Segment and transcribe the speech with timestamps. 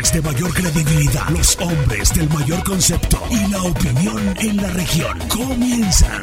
[0.00, 5.18] de mayor credibilidad, los hombres del mayor concepto y la opinión en la región.
[5.28, 6.22] Comienzan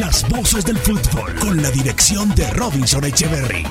[0.00, 3.66] las voces del fútbol con la dirección de Robinson Echeverry.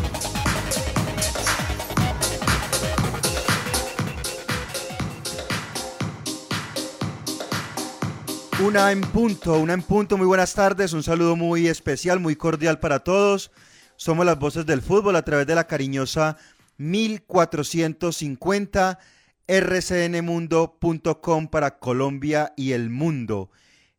[8.63, 12.79] Una en punto, una en punto, muy buenas tardes, un saludo muy especial, muy cordial
[12.79, 13.49] para todos.
[13.95, 16.37] Somos las voces del fútbol a través de la cariñosa
[16.77, 18.99] 1450
[19.47, 23.49] rcnmundo.com para Colombia y el mundo.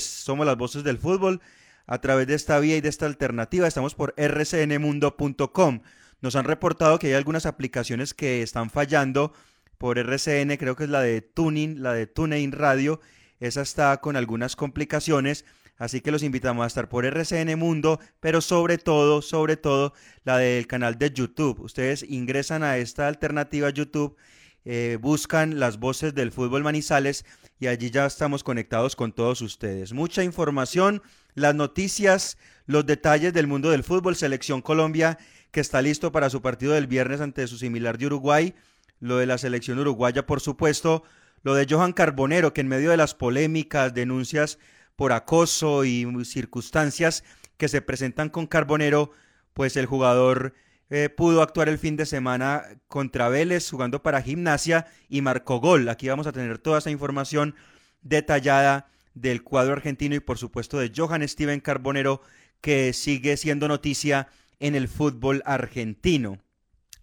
[0.00, 1.40] Somos las voces del fútbol.
[1.86, 5.82] A través de esta vía y de esta alternativa estamos por rcnmundo.com.
[6.20, 9.32] Nos han reportado que hay algunas aplicaciones que están fallando
[9.78, 13.00] por RCN, creo que es la de Tuning, la de TuneIn Radio.
[13.38, 15.44] Esa está con algunas complicaciones.
[15.76, 19.92] Así que los invitamos a estar por RCN Mundo, pero sobre todo, sobre todo,
[20.24, 21.60] la del canal de YouTube.
[21.60, 24.16] Ustedes ingresan a esta alternativa YouTube,
[24.64, 27.24] eh, buscan las voces del fútbol Manizales
[27.60, 29.92] y allí ya estamos conectados con todos ustedes.
[29.92, 31.02] Mucha información,
[31.34, 35.18] las noticias, los detalles del mundo del fútbol, Selección Colombia,
[35.50, 38.54] que está listo para su partido del viernes ante su similar de Uruguay,
[39.00, 41.04] lo de la selección uruguaya, por supuesto,
[41.42, 44.58] lo de Johan Carbonero, que en medio de las polémicas, denuncias
[44.96, 47.22] por acoso y circunstancias
[47.56, 49.10] que se presentan con Carbonero,
[49.52, 50.54] pues el jugador
[50.90, 55.88] eh, pudo actuar el fin de semana contra Vélez jugando para gimnasia y marcó gol.
[55.88, 57.54] Aquí vamos a tener toda esa información
[58.02, 62.20] detallada del cuadro argentino y por supuesto de Johan Steven Carbonero
[62.60, 64.28] que sigue siendo noticia
[64.60, 66.38] en el fútbol argentino.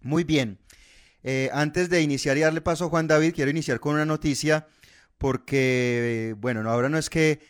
[0.00, 0.58] Muy bien,
[1.22, 4.66] eh, antes de iniciar y darle paso a Juan David, quiero iniciar con una noticia
[5.18, 7.40] porque, bueno, ahora no es que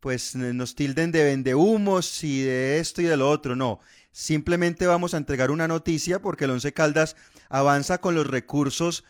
[0.00, 3.80] pues nos tilden de vendehumos y de esto y de lo otro, no.
[4.12, 7.16] Simplemente vamos a entregar una noticia porque el Once Caldas
[7.48, 9.04] avanza con los recursos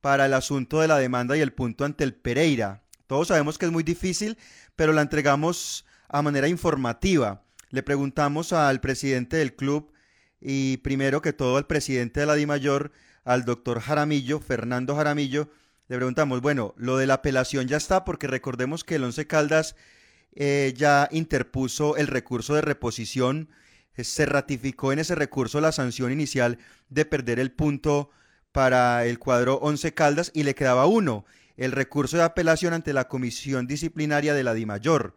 [0.00, 2.82] para el asunto de la demanda y el punto ante el Pereira.
[3.06, 4.38] Todos sabemos que es muy difícil,
[4.76, 7.42] pero la entregamos a manera informativa.
[7.70, 9.92] Le preguntamos al presidente del club
[10.40, 12.92] y primero que todo al presidente de la DIMAYOR,
[13.24, 15.48] al doctor Jaramillo, Fernando Jaramillo,
[15.88, 19.76] le preguntamos, bueno, lo de la apelación ya está porque recordemos que el Once Caldas
[20.34, 23.48] eh, ya interpuso el recurso de reposición,
[24.02, 28.10] se ratificó en ese recurso la sanción inicial de perder el punto
[28.50, 31.24] para el cuadro 11 Caldas y le quedaba uno,
[31.56, 35.14] el recurso de apelación ante la Comisión Disciplinaria de la DIMAYOR.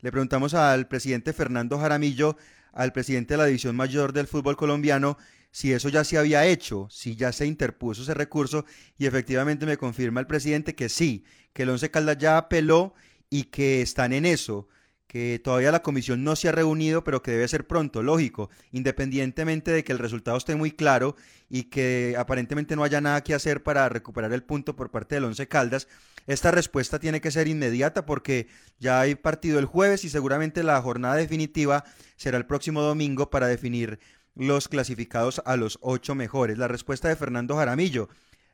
[0.00, 2.36] Le preguntamos al presidente Fernando Jaramillo,
[2.72, 5.16] al presidente de la División Mayor del Fútbol Colombiano,
[5.50, 8.66] si eso ya se había hecho, si ya se interpuso ese recurso,
[8.98, 12.94] y efectivamente me confirma el presidente que sí, que el Once Caldas ya apeló
[13.30, 14.68] y que están en eso,
[15.16, 19.70] que todavía la comisión no se ha reunido, pero que debe ser pronto, lógico, independientemente
[19.70, 21.16] de que el resultado esté muy claro
[21.48, 25.24] y que aparentemente no haya nada que hacer para recuperar el punto por parte del
[25.24, 25.88] Once Caldas.
[26.26, 30.82] Esta respuesta tiene que ser inmediata porque ya hay partido el jueves y seguramente la
[30.82, 31.84] jornada definitiva
[32.16, 33.98] será el próximo domingo para definir
[34.34, 36.58] los clasificados a los ocho mejores.
[36.58, 38.10] La respuesta de Fernando Jaramillo.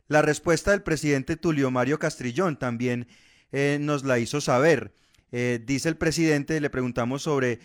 [0.06, 3.08] La respuesta del presidente Tulio Mario Castrillón también
[3.50, 4.94] eh, nos la hizo saber.
[5.32, 7.58] Eh, dice el presidente, le preguntamos sobre...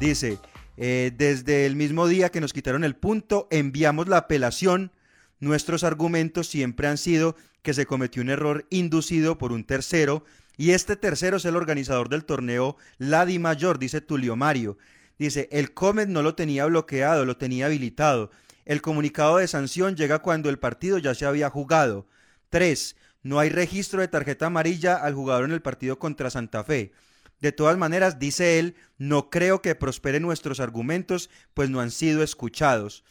[0.00, 0.38] Dice,
[0.76, 4.90] eh, desde el mismo día que nos quitaron el punto, enviamos la apelación.
[5.38, 10.24] Nuestros argumentos siempre han sido que se cometió un error inducido por un tercero
[10.56, 14.78] y este tercero es el organizador del torneo Ladi Mayor, dice Tulio Mario.
[15.18, 18.30] Dice, el Comet no lo tenía bloqueado, lo tenía habilitado.
[18.64, 22.08] El comunicado de sanción llega cuando el partido ya se había jugado.
[22.50, 22.96] 3.
[23.24, 26.92] No hay registro de tarjeta amarilla al jugador en el partido contra Santa Fe.
[27.40, 32.22] De todas maneras, dice él, no creo que prosperen nuestros argumentos, pues no han sido
[32.22, 33.02] escuchados.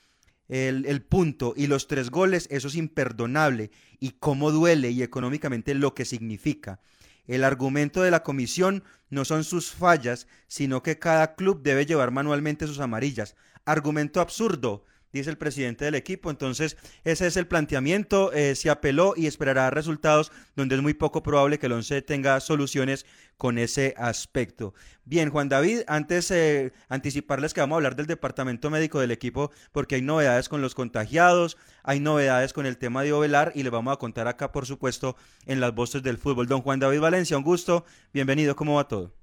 [0.48, 3.72] El, el, punto y los tres goles, eso es imperdonable.
[4.00, 6.80] Y cómo duele y económicamente lo que significa.
[7.26, 12.12] El argumento de la comisión no son sus fallas, sino que cada club debe llevar
[12.12, 13.36] manualmente sus amarillas.
[13.66, 16.30] Argumento absurdo dice el presidente del equipo.
[16.30, 18.34] Entonces, ese es el planteamiento.
[18.34, 22.40] Eh, se apeló y esperará resultados donde es muy poco probable que el ONCE tenga
[22.40, 23.06] soluciones
[23.38, 24.74] con ese aspecto.
[25.06, 29.52] Bien, Juan David, antes eh, anticiparles que vamos a hablar del departamento médico del equipo
[29.72, 33.72] porque hay novedades con los contagiados, hay novedades con el tema de Ovelar y les
[33.72, 35.16] vamos a contar acá, por supuesto,
[35.46, 36.48] en las voces del fútbol.
[36.48, 39.14] Don Juan David Valencia, un gusto, bienvenido, ¿cómo va todo?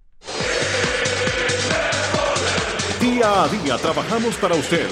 [3.00, 4.86] Día a día trabajamos para usted.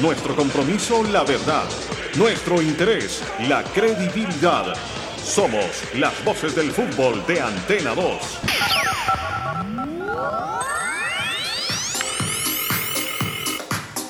[0.00, 1.64] Nuestro compromiso, la verdad.
[2.18, 4.74] Nuestro interés, la credibilidad.
[5.16, 5.64] Somos
[5.94, 8.04] las voces del fútbol de Antena 2.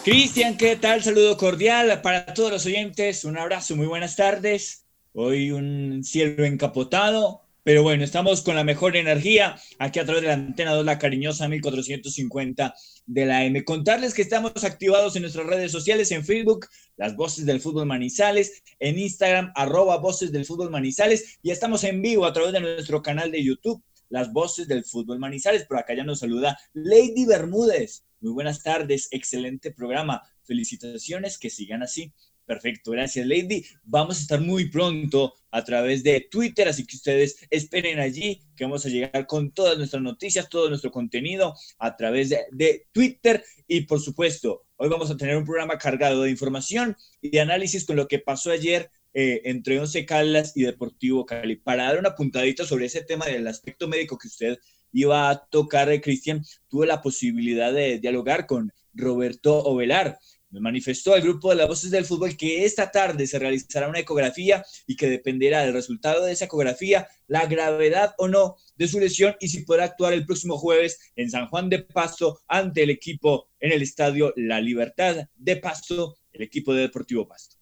[0.04, 1.04] Cristian, ¿qué tal?
[1.04, 3.24] Saludo cordial para todos los oyentes.
[3.24, 4.84] Un abrazo, muy buenas tardes.
[5.12, 10.28] Hoy un cielo encapotado, pero bueno, estamos con la mejor energía aquí a través de
[10.28, 12.72] la antena 2, la cariñosa 1450
[13.06, 13.64] de la M.
[13.64, 18.62] Contarles que estamos activados en nuestras redes sociales, en Facebook, Las Voces del Fútbol Manizales,
[18.78, 23.02] en Instagram, arroba Voces del Fútbol Manizales, y estamos en vivo a través de nuestro
[23.02, 25.66] canal de YouTube, Las Voces del Fútbol Manizales.
[25.66, 28.04] Por acá ya nos saluda Lady Bermúdez.
[28.20, 30.22] Muy buenas tardes, excelente programa.
[30.44, 32.12] Felicitaciones, que sigan así.
[32.46, 33.64] Perfecto, gracias Lady.
[33.82, 38.62] Vamos a estar muy pronto a través de Twitter, así que ustedes esperen allí que
[38.62, 43.80] vamos a llegar con todas nuestras noticias, todo nuestro contenido a través de, Twitter y
[43.80, 47.96] por supuesto, hoy vamos a tener un programa cargado de información y de análisis con
[47.96, 51.56] lo que pasó ayer eh, entre Once Caldas y Deportivo Cali.
[51.56, 54.58] Para dar una puntadita sobre ese tema del aspecto médico que usted
[54.92, 60.18] iba a tocar, eh, Cristian, tuve la posibilidad de dialogar con Roberto Ovelar
[60.60, 64.64] manifestó el grupo de las voces del fútbol que esta tarde se realizará una ecografía
[64.86, 69.36] y que dependerá del resultado de esa ecografía la gravedad o no de su lesión
[69.40, 73.48] y si podrá actuar el próximo jueves en San Juan de Pasto ante el equipo
[73.60, 77.56] en el estadio La Libertad de Pasto, el equipo de Deportivo Pasto.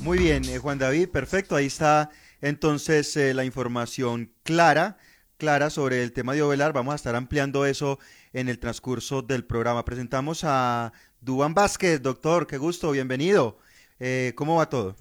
[0.00, 1.56] Muy bien, eh, Juan David, perfecto.
[1.56, 2.10] Ahí está
[2.40, 4.98] entonces eh, la información clara,
[5.38, 6.72] clara sobre el tema de Ovelar.
[6.72, 7.98] Vamos a estar ampliando eso
[8.36, 9.82] en el transcurso del programa.
[9.82, 10.92] Presentamos a
[11.22, 13.58] Duan Vázquez, doctor, qué gusto, bienvenido.
[13.98, 14.94] Eh, ¿Cómo va todo?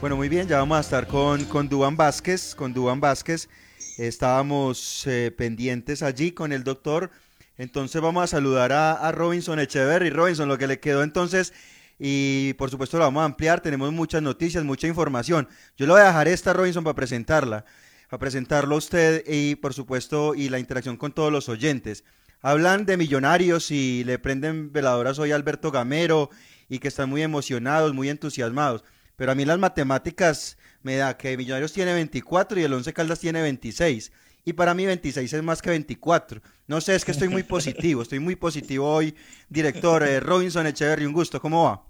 [0.00, 3.50] Bueno, muy bien, ya vamos a estar con, con Duan Vázquez, con Duan Vázquez.
[3.98, 7.10] Estábamos eh, pendientes allí con el doctor
[7.58, 10.10] entonces vamos a saludar a, Robinson Echeverry.
[10.10, 11.52] Robinson, lo que le quedó entonces,
[11.98, 15.48] y por supuesto lo vamos a ampliar, tenemos muchas noticias, mucha información.
[15.76, 17.64] Yo le voy a dejar esta, Robinson, para presentarla,
[18.08, 22.04] para presentarlo a usted y por supuesto y la interacción con todos los oyentes.
[22.40, 26.30] Hablan de millonarios y le prenden veladoras hoy a Alberto Gamero
[26.68, 28.82] y que están muy emocionados, muy entusiasmados.
[29.14, 33.20] Pero a mí las matemáticas me da que Millonarios tiene 24 y el Once Caldas
[33.20, 34.10] tiene 26
[34.44, 36.40] y para mí 26 es más que 24.
[36.66, 39.14] No sé, es que estoy muy positivo, estoy muy positivo hoy.
[39.48, 41.82] Director eh, Robinson Echeverry, un gusto, ¿cómo va?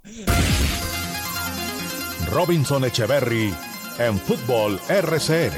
[2.31, 3.55] Robinson Echeverry
[3.99, 5.53] en Fútbol RCN.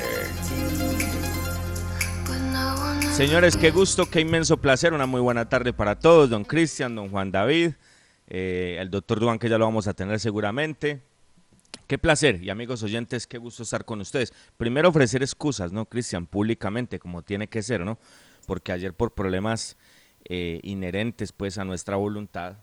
[3.13, 7.11] Señores, qué gusto, qué inmenso placer, una muy buena tarde para todos, don Cristian, don
[7.11, 7.75] Juan David,
[8.27, 11.01] eh, el doctor Duan que ya lo vamos a tener seguramente,
[11.87, 14.33] Qué placer y amigos oyentes, qué gusto estar con ustedes.
[14.57, 16.27] Primero ofrecer excusas, ¿no, Cristian?
[16.27, 17.99] Públicamente, como tiene que ser, ¿no?
[18.47, 19.77] Porque ayer por problemas
[20.25, 22.57] eh, inherentes pues a nuestra voluntad,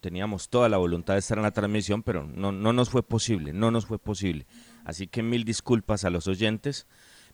[0.00, 3.52] teníamos toda la voluntad de estar en la transmisión, pero no, no nos fue posible,
[3.52, 4.46] no nos fue posible.
[4.84, 6.86] Así que mil disculpas a los oyentes,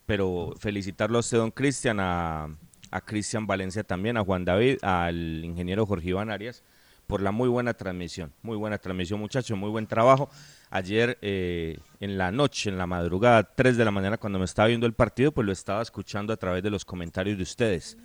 [0.04, 2.56] pero felicitarlo a usted, don Cristian, a,
[2.90, 6.62] a Cristian Valencia también, a Juan David, al ingeniero Jorge Iván Arias,
[7.06, 8.32] por la muy buena transmisión.
[8.42, 10.28] Muy buena transmisión, muchachos, muy buen trabajo.
[10.70, 14.68] Ayer eh, en la noche, en la madrugada, 3 de la mañana, cuando me estaba
[14.68, 17.96] viendo el partido, pues lo estaba escuchando a través de los comentarios de ustedes.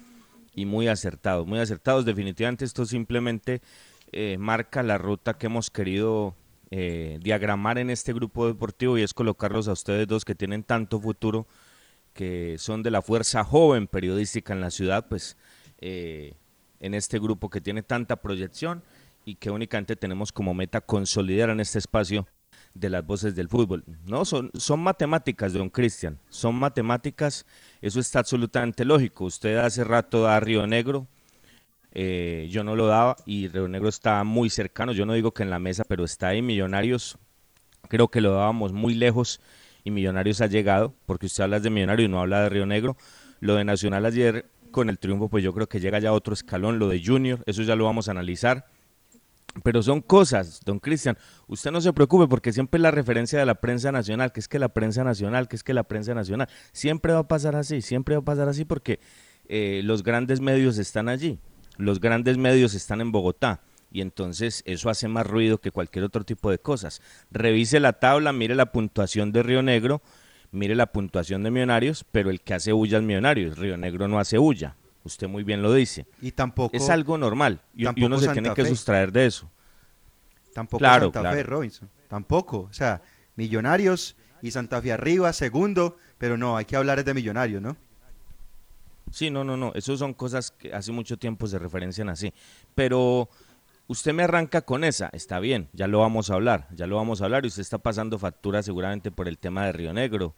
[0.53, 2.05] Y muy acertados, muy acertados.
[2.05, 3.61] Definitivamente esto simplemente
[4.11, 6.35] eh, marca la ruta que hemos querido
[6.69, 10.99] eh, diagramar en este grupo deportivo y es colocarlos a ustedes dos que tienen tanto
[10.99, 11.47] futuro,
[12.13, 15.37] que son de la fuerza joven periodística en la ciudad, pues
[15.79, 18.83] en este grupo que tiene tanta proyección
[19.25, 22.27] y que únicamente tenemos como meta consolidar en este espacio
[22.73, 23.83] de las voces del fútbol.
[24.05, 27.45] No, son, son matemáticas, don Cristian, son matemáticas,
[27.81, 29.25] eso está absolutamente lógico.
[29.25, 31.07] Usted hace rato da Río Negro,
[31.93, 35.43] eh, yo no lo daba y Río Negro está muy cercano, yo no digo que
[35.43, 37.17] en la mesa, pero está ahí, Millonarios,
[37.89, 39.41] creo que lo dábamos muy lejos
[39.83, 42.97] y Millonarios ha llegado, porque usted habla de Millonarios y no habla de Río Negro.
[43.39, 46.33] Lo de Nacional ayer con el triunfo, pues yo creo que llega ya a otro
[46.33, 48.65] escalón, lo de Junior, eso ya lo vamos a analizar.
[49.63, 51.17] Pero son cosas, don Cristian.
[51.47, 54.59] Usted no se preocupe porque siempre la referencia de la prensa nacional, que es que
[54.59, 56.47] la prensa nacional, que es que la prensa nacional.
[56.71, 58.99] Siempre va a pasar así, siempre va a pasar así porque
[59.47, 61.37] eh, los grandes medios están allí.
[61.77, 63.61] Los grandes medios están en Bogotá.
[63.91, 67.01] Y entonces eso hace más ruido que cualquier otro tipo de cosas.
[67.29, 70.01] Revise la tabla, mire la puntuación de Río Negro,
[70.51, 73.57] mire la puntuación de Millonarios, pero el que hace huya es Millonarios.
[73.57, 74.77] Río Negro no hace huya.
[75.03, 76.05] Usted muy bien lo dice.
[76.21, 76.75] Y tampoco.
[76.75, 77.61] Es algo normal.
[77.75, 79.49] Y, uno se tiene que sustraer de eso.
[80.53, 81.89] Tampoco claro, Santa Fe, Robinson.
[82.07, 82.67] Tampoco.
[82.69, 83.01] O sea,
[83.35, 85.97] Millonarios y Santa Fe arriba, segundo.
[86.17, 87.77] Pero no, hay que hablar de Millonarios, ¿no?
[89.11, 89.73] Sí, no, no, no.
[89.73, 92.31] Esas son cosas que hace mucho tiempo se referencian así.
[92.75, 93.29] Pero
[93.87, 95.09] usted me arranca con esa.
[95.13, 96.67] Está bien, ya lo vamos a hablar.
[96.75, 97.43] Ya lo vamos a hablar.
[97.43, 100.35] Y usted está pasando factura seguramente por el tema de Río Negro.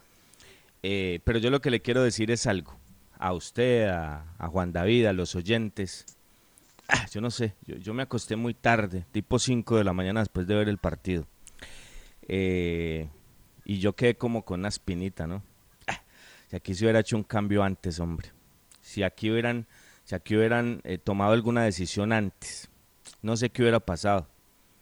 [0.83, 2.77] Eh, pero yo lo que le quiero decir es algo
[3.17, 6.05] a usted, a, Juan David, a los oyentes.
[6.87, 10.47] Ah, yo no sé, yo, me acosté muy tarde, tipo 5 de la mañana después
[10.47, 11.25] de ver el partido.
[12.27, 13.09] Eh,
[13.65, 15.43] y yo quedé como con una espinita, ¿no?
[15.87, 16.01] Ah,
[16.49, 18.31] si aquí se hubiera hecho un cambio antes, hombre.
[18.81, 19.67] Si aquí hubieran,
[20.03, 22.69] si aquí hubieran eh, tomado alguna decisión antes,
[23.21, 24.27] no sé qué hubiera pasado.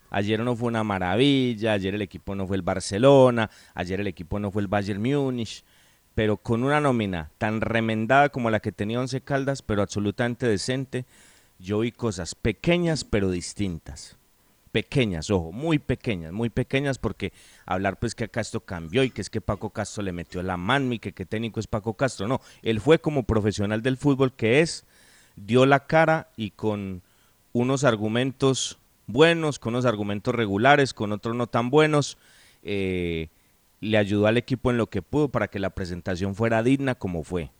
[0.09, 4.39] Ayer no fue una maravilla, ayer el equipo no fue el Barcelona, ayer el equipo
[4.39, 5.63] no fue el Bayern Múnich,
[6.21, 11.07] pero con una nómina tan remendada como la que tenía Once Caldas, pero absolutamente decente,
[11.57, 14.17] yo vi cosas pequeñas pero distintas.
[14.71, 17.33] Pequeñas, ojo, muy pequeñas, muy pequeñas porque
[17.65, 20.57] hablar pues que acá esto cambió y que es que Paco Castro le metió la
[20.57, 22.27] mano y que qué técnico es Paco Castro.
[22.27, 24.85] No, él fue como profesional del fútbol que es,
[25.35, 27.01] dio la cara y con
[27.51, 32.19] unos argumentos buenos, con unos argumentos regulares, con otros no tan buenos,
[32.61, 33.29] eh,
[33.81, 37.23] le ayudó al equipo en lo que pudo para que la presentación fuera digna como
[37.23, 37.51] fue,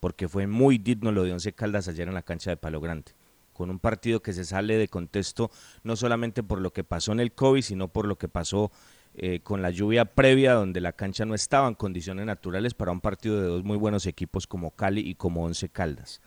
[0.00, 3.12] porque fue muy digno lo de Once Caldas ayer en la cancha de Palo Grande,
[3.54, 5.50] con un partido que se sale de contexto
[5.82, 8.70] no solamente por lo que pasó en el COVID, sino por lo que pasó
[9.14, 13.00] eh, con la lluvia previa, donde la cancha no estaba en condiciones naturales para un
[13.00, 16.20] partido de dos muy buenos equipos como Cali y como Once Caldas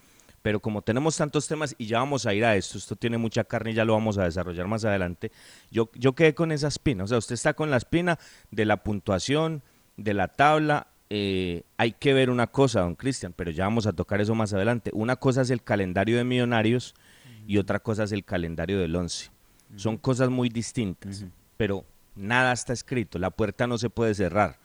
[0.46, 3.44] pero como tenemos tantos temas y ya vamos a ir a esto, esto tiene mucha
[3.46, 5.32] carne y ya lo vamos a desarrollar más adelante,
[5.72, 8.20] yo, yo quedé con esa espina, o sea, usted está con la espina
[8.52, 9.64] de la puntuación,
[9.98, 13.94] de la tabla, eh, hay que ver una cosa, don Cristian, pero ya vamos a
[13.94, 14.92] tocar eso más adelante.
[14.94, 16.94] Una cosa es el calendario de millonarios
[17.48, 19.32] y otra cosa es el calendario del once.
[19.76, 21.26] Son cosas muy distintas,
[21.58, 21.86] pero
[22.16, 24.60] nada está escrito, la puerta no se puede cerrar.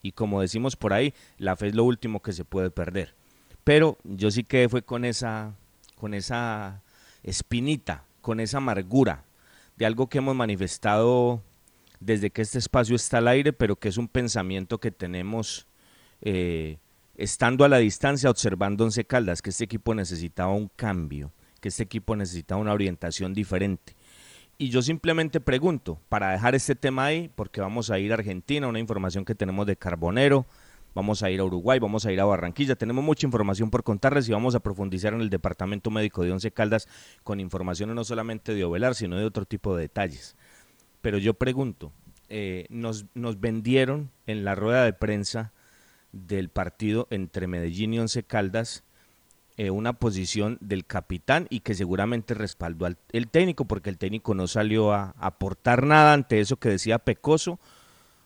[0.00, 3.14] Y como decimos por ahí, la fe es lo último que se puede perder.
[3.66, 5.56] Pero yo sí que fue con esa,
[5.96, 6.84] con esa
[7.24, 9.24] espinita, con esa amargura
[9.74, 11.42] de algo que hemos manifestado
[11.98, 15.66] desde que este espacio está al aire, pero que es un pensamiento que tenemos
[16.22, 16.78] eh,
[17.16, 21.82] estando a la distancia observando Once Caldas, que este equipo necesitaba un cambio, que este
[21.82, 23.96] equipo necesitaba una orientación diferente.
[24.58, 28.68] Y yo simplemente pregunto, para dejar este tema ahí, porque vamos a ir a Argentina,
[28.68, 30.46] una información que tenemos de Carbonero,
[30.96, 32.74] vamos a ir a Uruguay, vamos a ir a Barranquilla.
[32.74, 36.50] Tenemos mucha información por contarles y vamos a profundizar en el Departamento Médico de Once
[36.50, 36.88] Caldas
[37.22, 40.36] con información no solamente de Ovelar, sino de otro tipo de detalles.
[41.02, 41.92] Pero yo pregunto,
[42.30, 43.04] eh, nos,
[43.38, 45.52] vendieron en la rueda de prensa
[46.12, 48.82] del partido entre Medellín y Once Caldas
[49.58, 54.34] eh, una posición del capitán y que seguramente respaldó al el técnico porque el técnico
[54.34, 57.60] no salió a aportar nada ante eso que decía Pecoso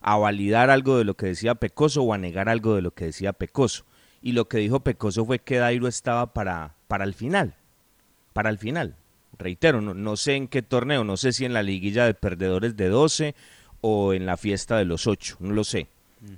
[0.00, 3.06] a validar algo de lo que decía Pecoso o a negar algo de lo que
[3.06, 3.84] decía Pecoso.
[4.22, 7.54] Y lo que dijo Pecoso fue que Dairo estaba para, para el final,
[8.32, 8.96] para el final.
[9.38, 12.88] Reitero, no, sé en qué torneo, no sé si en la liguilla de perdedores de
[12.88, 13.34] 12
[13.80, 15.88] o en la fiesta de los 8, no lo sé.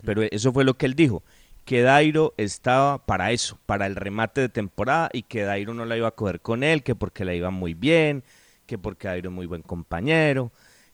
[0.05, 1.25] Pero eso fue lo que él dijo,
[1.65, 5.97] que Dairo estaba para eso, para el remate de temporada y que Dairo no la
[5.97, 8.23] iba a coger con él, que porque la iba muy bien,
[8.67, 10.53] que porque Dairo es muy buen compañero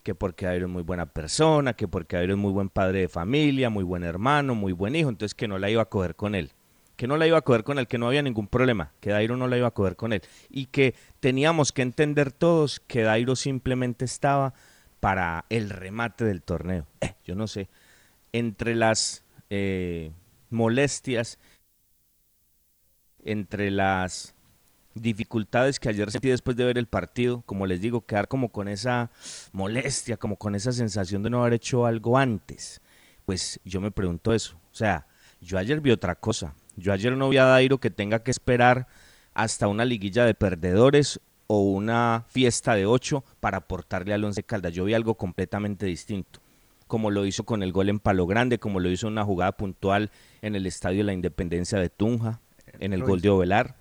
[0.08, 3.08] que porque Dairo es muy buena persona, que porque Dairo es muy buen padre de
[3.10, 6.34] familia, muy buen hermano, muy buen hijo, entonces que no la iba a coger con
[6.34, 6.52] él.
[6.96, 9.36] Que no la iba a coger con él, que no había ningún problema, que Dairo
[9.36, 10.22] no la iba a coger con él.
[10.48, 14.54] Y que teníamos que entender todos que Dairo simplemente estaba
[14.98, 16.86] para el remate del torneo.
[17.02, 17.68] Eh, yo no sé,
[18.32, 20.10] entre las eh,
[20.48, 21.38] molestias,
[23.22, 24.34] entre las
[25.00, 28.68] dificultades que ayer sentí después de ver el partido, como les digo, quedar como con
[28.68, 29.10] esa
[29.52, 32.80] molestia, como con esa sensación de no haber hecho algo antes.
[33.24, 34.56] Pues yo me pregunto eso.
[34.72, 35.06] O sea,
[35.40, 36.54] yo ayer vi otra cosa.
[36.76, 38.86] Yo ayer no vi a Dairo que tenga que esperar
[39.34, 44.72] hasta una liguilla de perdedores o una fiesta de ocho para aportarle al Once Caldas.
[44.72, 46.40] Yo vi algo completamente distinto,
[46.86, 49.52] como lo hizo con el gol en Palo Grande, como lo hizo en una jugada
[49.52, 50.10] puntual
[50.42, 52.40] en el Estadio de la Independencia de Tunja,
[52.78, 53.76] en el gol de Ovelar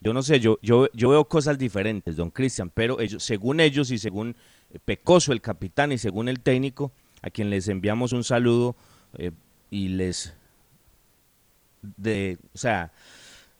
[0.00, 3.90] yo no sé, yo, yo, yo veo cosas diferentes, don Cristian, pero ellos, según ellos
[3.90, 4.36] y según
[4.84, 8.76] Pecoso, el capitán, y según el técnico, a quien les enviamos un saludo
[9.16, 9.32] eh,
[9.70, 10.34] y les
[11.96, 12.92] de, o sea,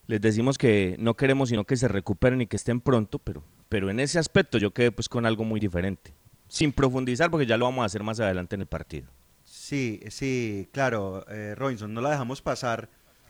[0.06, 3.90] les decimos que no queremos sino que se recuperen y que estén pronto, pero, pero
[3.90, 6.14] en ese aspecto yo quedé pues con algo muy diferente,
[6.48, 9.10] sin profundizar porque ya lo vamos a hacer más adelante en el partido.
[9.44, 12.88] Sí, sí, claro, eh, Robinson, no la dejamos pasar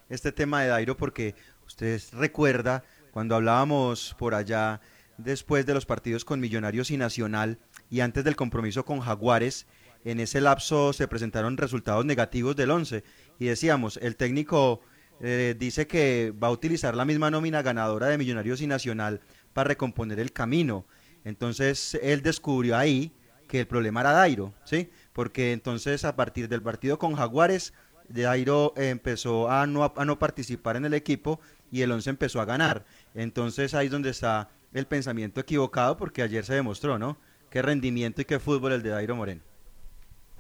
[0.09, 1.35] este tema de Dairo porque
[1.67, 2.83] usted recuerda
[3.19, 4.81] cuando hablábamos por allá
[5.17, 7.59] después de los partidos con Millonarios y Nacional
[7.91, 9.67] y antes del compromiso con Jaguares,
[10.05, 13.03] en ese lapso se presentaron resultados negativos del 11
[13.41, 14.83] y decíamos, el técnico
[15.21, 19.21] eh, dice que va a utilizar la misma nómina ganadora de Millonarios y Nacional
[19.53, 20.87] para recomponer el camino.
[21.25, 23.11] Entonces él descubrió ahí
[23.49, 24.91] que el problema era Dairo, ¿sí?
[25.13, 27.73] Porque entonces a partir del partido con Jaguares,
[28.09, 32.45] Dairo empezó a no, a no participar en el equipo y el 11 empezó a
[32.45, 32.85] ganar.
[33.15, 37.19] Entonces ahí es donde está el pensamiento equivocado porque ayer se demostró, ¿no?
[37.51, 39.43] Qué rendimiento y qué fútbol el de Dairo Moreno.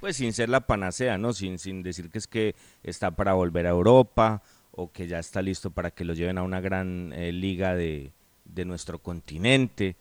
[0.01, 1.33] Pues sin ser la panacea, ¿no?
[1.33, 5.43] Sin, sin decir que es que está para volver a Europa o que ya está
[5.43, 8.13] listo para que lo lleven a una gran eh, liga de,
[8.45, 9.97] de, nuestro continente.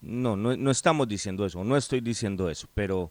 [0.00, 3.10] No, no, no estamos diciendo eso, no estoy diciendo eso, pero,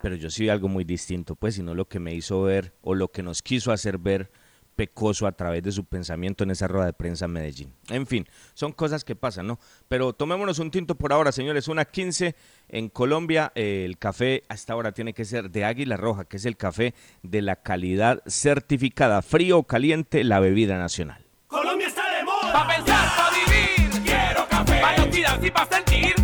[0.00, 3.10] pero yo sí algo muy distinto, pues, sino lo que me hizo ver o lo
[3.10, 4.30] que nos quiso hacer ver
[4.74, 7.72] pecoso a través de su pensamiento en esa rueda de prensa en Medellín.
[7.88, 9.58] En fin, son cosas que pasan, ¿no?
[9.88, 11.68] Pero tomémonos un tinto por ahora, señores.
[11.68, 12.34] Una 15
[12.68, 13.52] en Colombia.
[13.54, 16.56] Eh, el café a esta hora tiene que ser de Águila Roja, que es el
[16.56, 19.22] café de la calidad certificada.
[19.22, 21.24] Frío o caliente, la bebida nacional.
[21.46, 22.52] Colombia está de moda.
[22.52, 24.02] Pa' pensar, pa' vivir.
[24.02, 24.80] Quiero café.
[24.80, 26.23] Pa' y sentir.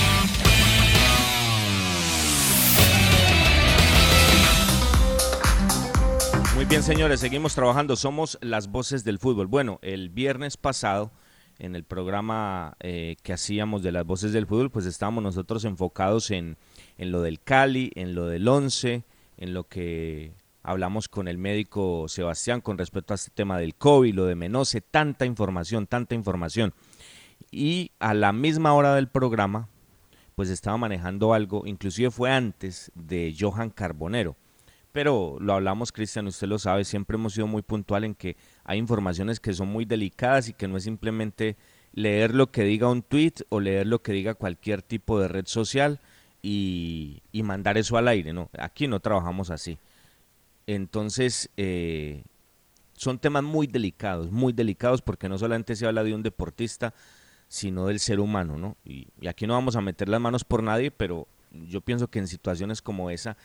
[6.83, 7.95] Señores, seguimos trabajando.
[7.95, 9.45] Somos las voces del fútbol.
[9.47, 11.11] Bueno, el viernes pasado,
[11.59, 16.31] en el programa eh, que hacíamos de las voces del fútbol, pues estábamos nosotros enfocados
[16.31, 16.57] en,
[16.97, 19.03] en lo del Cali, en lo del Once,
[19.37, 24.15] en lo que hablamos con el médico Sebastián con respecto a este tema del COVID,
[24.15, 26.73] lo de Menose, tanta información, tanta información.
[27.51, 29.69] Y a la misma hora del programa,
[30.35, 34.35] pues estaba manejando algo, inclusive fue antes de Johan Carbonero
[34.91, 38.77] pero lo hablamos, Cristian, usted lo sabe, siempre hemos sido muy puntual en que hay
[38.77, 41.57] informaciones que son muy delicadas y que no es simplemente
[41.93, 45.45] leer lo que diga un tweet o leer lo que diga cualquier tipo de red
[45.45, 45.99] social
[46.41, 49.77] y, y mandar eso al aire, no, aquí no trabajamos así.
[50.67, 52.23] Entonces, eh,
[52.93, 56.93] son temas muy delicados, muy delicados porque no solamente se habla de un deportista,
[57.47, 58.77] sino del ser humano, ¿no?
[58.85, 62.19] Y, y aquí no vamos a meter las manos por nadie, pero yo pienso que
[62.19, 63.37] en situaciones como esa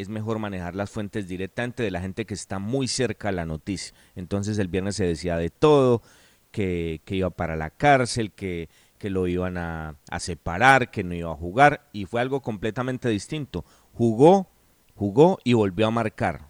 [0.00, 3.46] es mejor manejar las fuentes directamente de la gente que está muy cerca a la
[3.46, 3.94] noticia.
[4.14, 6.02] Entonces el viernes se decía de todo,
[6.50, 11.14] que, que iba para la cárcel, que, que lo iban a, a, separar, que no
[11.14, 13.64] iba a jugar, y fue algo completamente distinto.
[13.92, 14.50] Jugó,
[14.94, 16.48] jugó y volvió a marcar.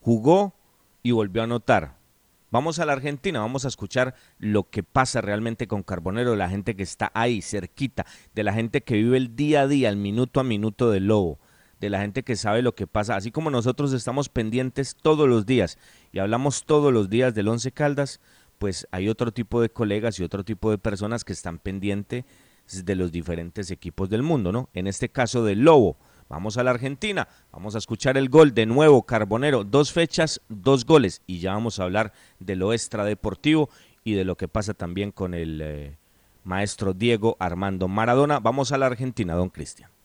[0.00, 0.54] Jugó
[1.02, 1.96] y volvió a anotar.
[2.50, 6.76] Vamos a la Argentina, vamos a escuchar lo que pasa realmente con Carbonero, la gente
[6.76, 10.40] que está ahí, cerquita, de la gente que vive el día a día, el minuto
[10.40, 11.40] a minuto del lobo
[11.80, 15.46] de la gente que sabe lo que pasa, así como nosotros estamos pendientes todos los
[15.46, 15.78] días
[16.12, 18.20] y hablamos todos los días del Once Caldas,
[18.58, 22.24] pues hay otro tipo de colegas y otro tipo de personas que están pendientes
[22.72, 24.68] de los diferentes equipos del mundo, ¿no?
[24.74, 25.96] En este caso del Lobo.
[26.28, 30.84] Vamos a la Argentina, vamos a escuchar el gol de nuevo Carbonero, dos fechas, dos
[30.84, 33.70] goles y ya vamos a hablar de lo extradeportivo
[34.02, 35.98] y de lo que pasa también con el eh,
[36.42, 38.40] maestro Diego Armando Maradona.
[38.40, 39.95] Vamos a la Argentina, don Cristian.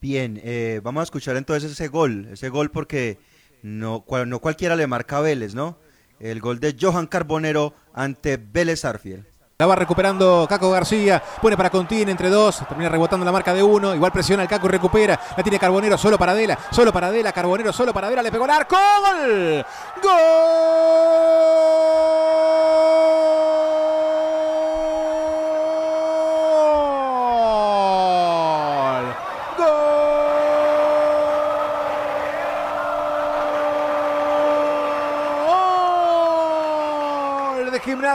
[0.00, 3.18] Bien, eh, vamos a escuchar entonces ese gol, ese gol porque
[3.62, 5.78] no, no cualquiera le marca a Vélez, ¿no?
[6.20, 9.26] El gol de Johan Carbonero ante Vélez Arfiel.
[9.58, 13.62] La va recuperando Caco García, pone para Contín entre dos, termina rebotando la marca de
[13.62, 17.06] uno, igual presiona el Caco y recupera, la tiene Carbonero solo para Adela, solo para
[17.06, 19.64] Adela, Carbonero solo para Adela, le pegó el arco, gol,
[20.02, 22.25] gol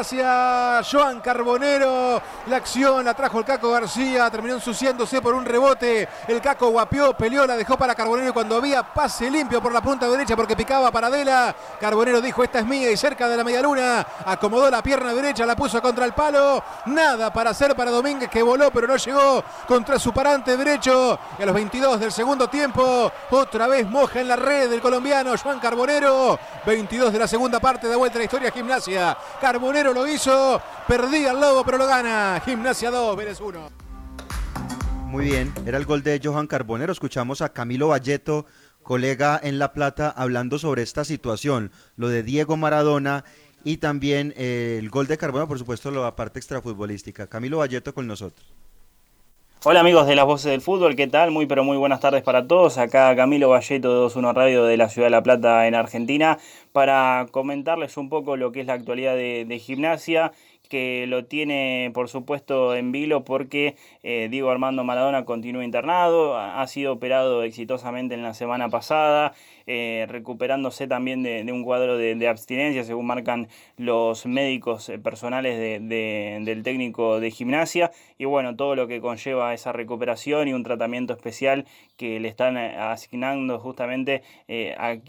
[0.04, 6.08] gimnasia, Joan Carbonero, la acción la trajo el Caco García, terminó ensuciándose por un rebote,
[6.28, 10.10] el Caco guapió, peleó, la dejó para Carbonero cuando había pase limpio por la punta
[10.10, 13.62] derecha porque picaba para Adela, Carbonero dijo esta es mía y cerca de la media
[13.62, 18.30] luna, acomodó la pierna derecha, la puso contra el palo, nada para hacer para Domínguez
[18.30, 21.20] que voló pero no llegó contra su parante derecho.
[21.38, 25.38] Y a los 22 del segundo tiempo, otra vez moja en la red del colombiano
[25.38, 30.62] Juan Carbonero, 22 de la segunda parte de vuelta la historia gimnasia, Carbonero lo hizo,
[30.88, 33.70] perdía el lobo pero lo gana, gimnasia 2, Vélez 1.
[35.06, 36.94] Muy bien, era el gol de Johan Carbonero.
[36.94, 38.46] Escuchamos a Camilo Valleto,
[38.82, 43.26] colega en La Plata, hablando sobre esta situación, lo de Diego Maradona
[43.64, 47.28] y también eh, el gol de Carbonero, por supuesto, la parte extrafutbolística.
[47.28, 48.54] Camilo Valleto con nosotros.
[49.64, 51.30] Hola amigos de las voces del fútbol, ¿qué tal?
[51.30, 52.80] Muy pero muy buenas tardes para todos.
[52.80, 56.40] Acá Camilo Valleto de 21 Radio de la Ciudad de La Plata en Argentina
[56.72, 60.32] para comentarles un poco lo que es la actualidad de, gimnasia
[60.68, 66.66] que lo tiene por supuesto en vilo porque eh, Diego Armando Maradona continúa internado, ha
[66.66, 69.36] sido operado exitosamente en la semana pasada,
[69.68, 73.48] eh, recuperándose también de, un cuadro de, abstinencia, según marcan
[73.78, 79.72] los médicos eh, personales del técnico de gimnasia, y bueno, todo lo que conlleva esa
[79.72, 81.66] recuperación y un tratamiento especial
[81.98, 84.24] que le están asignando justamente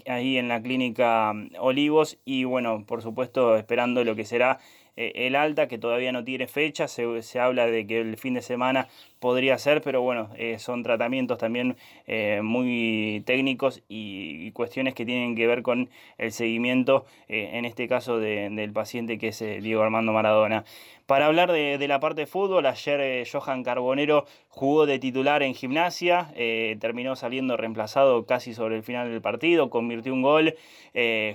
[0.07, 4.59] ahí en la clínica Olivos, y bueno, por supuesto esperando lo que será
[4.95, 8.35] eh, el alta, que todavía no tiene fecha, se, se, habla de que el fin
[8.35, 8.87] de semana
[9.23, 15.33] podría ser, pero bueno, eh, son tratamientos también eh, muy técnicos y, cuestiones que tienen
[15.33, 20.65] que ver con el seguimiento, en este caso del paciente que es Diego Armando Maradona.
[21.05, 25.53] Para hablar de, de, la parte de fútbol, ayer Johan Carbonero jugó de titular en
[25.53, 26.31] gimnasia,
[26.79, 30.55] terminó saliendo reemplazado casi sobre el final del partido, convirtió un gol,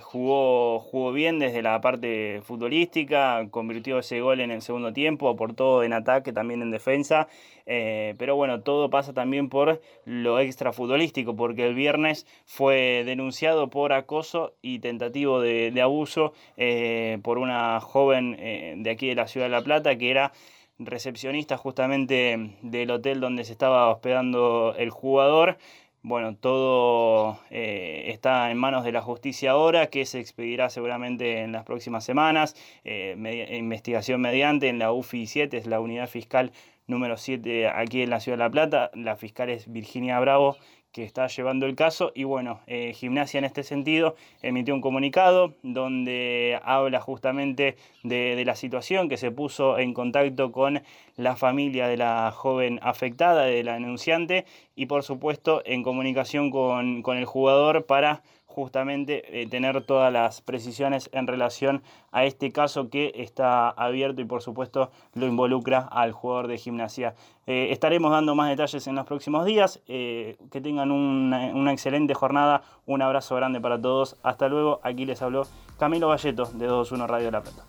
[0.01, 5.83] jugó, jugó bien desde la parte futbolística, convirtió ese gol en el segundo tiempo, aportó
[5.83, 7.29] en ataque, también en defensa.
[7.70, 13.68] Eh, pero bueno, todo pasa también por lo extra futbolístico, porque el viernes fue denunciado
[13.68, 19.28] por acoso y tentativo de, abuso eh, por una joven eh, de aquí de la
[19.28, 20.33] ciudad de La Plata que era
[20.78, 25.59] recepcionista justamente del hotel donde se estaba hospedando el jugador.
[26.00, 31.64] Bueno, todo está en manos de la justicia ahora, que se expedirá seguramente en las
[31.64, 32.54] próximas semanas.
[32.85, 36.52] Investigación mediante en la UFI 7, es la unidad fiscal
[36.88, 38.90] número 7 aquí en la Ciudad de La Plata.
[38.94, 40.57] La fiscal es Virginia Bravo,
[40.90, 42.11] que está llevando el caso.
[42.14, 48.57] Y bueno, eh, Gimnasia en este sentido emitió un comunicado donde habla justamente de, la
[48.57, 50.83] situación, que se puso en contacto con
[51.16, 57.03] la familia de la joven afectada, de la denunciante, y por supuesto en comunicación con,
[57.03, 58.22] con el jugador para
[58.59, 64.25] justamente eh, tener todas las precisiones en relación a este caso que está abierto y
[64.25, 67.14] por supuesto lo involucra al jugador de gimnasia.
[67.47, 69.81] Eh, estaremos dando más detalles en los próximos días.
[69.87, 72.62] Eh, que tengan una, excelente jornada.
[72.85, 74.16] Un abrazo grande para todos.
[74.25, 74.81] Hasta luego.
[74.83, 75.47] Aquí les habló
[75.79, 77.64] Camilo Valleto de 221 Radio La Plata.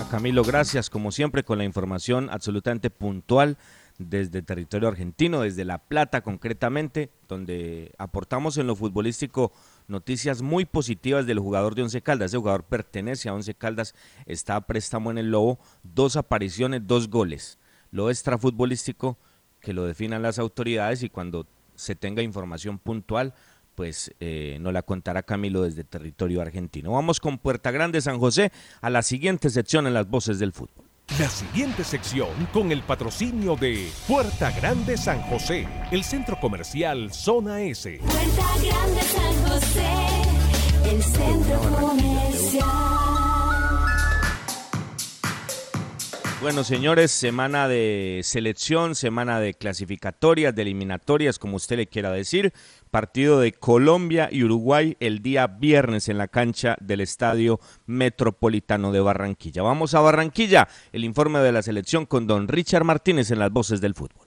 [0.00, 3.58] A Camilo, gracias como siempre con la información absolutamente puntual
[3.98, 9.52] desde territorio argentino, desde La Plata concretamente, donde aportamos en lo futbolístico
[9.86, 12.30] noticias muy positivas del jugador de Once Caldas.
[12.30, 13.94] Ese jugador pertenece a Once Caldas,
[14.26, 17.58] está a préstamo en el Lobo, dos apariciones, dos goles.
[17.90, 19.16] Lo extrafutbolístico
[19.60, 23.34] que lo definan las autoridades y cuando se tenga información puntual,
[23.74, 26.92] pues eh, nos la contará Camilo desde territorio argentino.
[26.92, 30.84] Vamos con Puerta Grande San José a la siguiente sección en las voces del fútbol.
[31.10, 37.60] La siguiente sección con el patrocinio de Puerta Grande San José, el centro comercial Zona
[37.60, 38.00] S.
[38.00, 39.86] Puerta Grande San José,
[40.90, 43.04] El centro comercial.
[46.40, 52.52] Bueno, señores, semana de selección, semana de clasificatorias, de eliminatorias, como usted le quiera decir.
[52.94, 59.00] Partido de Colombia y Uruguay el día viernes en la cancha del Estadio Metropolitano de
[59.00, 59.64] Barranquilla.
[59.64, 63.80] Vamos a Barranquilla, el informe de la selección con don Richard Martínez en las voces
[63.80, 64.23] del fútbol.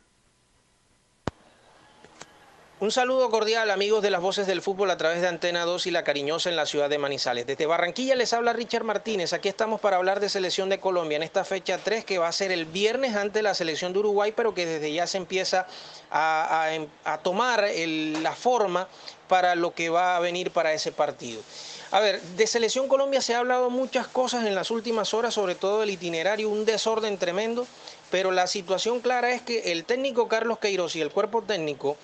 [2.79, 5.91] Un saludo cordial amigos de las voces del fútbol a través de Antena 2 y
[5.91, 7.47] La Cariñosa en la ciudad de Manizales.
[7.47, 9.33] Desde Barranquilla les habla Richard Martínez.
[9.33, 12.31] Aquí estamos para hablar de selección de Colombia en esta fecha 3 que va a
[12.31, 15.65] ser el viernes ante la selección de Uruguay, pero que desde ya se empieza
[16.11, 16.69] a,
[17.03, 18.87] a tomar la forma
[19.27, 21.41] para lo que va a venir para ese partido.
[21.89, 25.55] A ver, de Selección Colombia se ha hablado muchas cosas en las últimas horas, sobre
[25.55, 27.65] todo el itinerario, un desorden tremendo,
[28.11, 31.97] pero la situación clara es que el técnico Carlos Queiroz y el cuerpo técnico,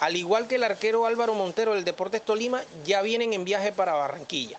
[0.00, 3.94] al igual que el arquero Álvaro Montero del Deportes Tolima, ya vienen en viaje para
[3.94, 4.58] Barranquilla.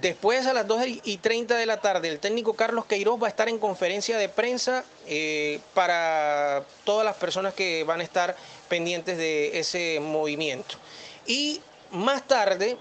[0.00, 3.30] Después a las 2 y 30 de la tarde, el técnico Carlos Queiroz va a
[3.30, 8.34] estar en conferencia de prensa eh, para todas las personas que van a estar
[8.68, 10.76] pendientes de ese movimiento.
[11.26, 11.60] Y
[11.92, 12.76] más tarde,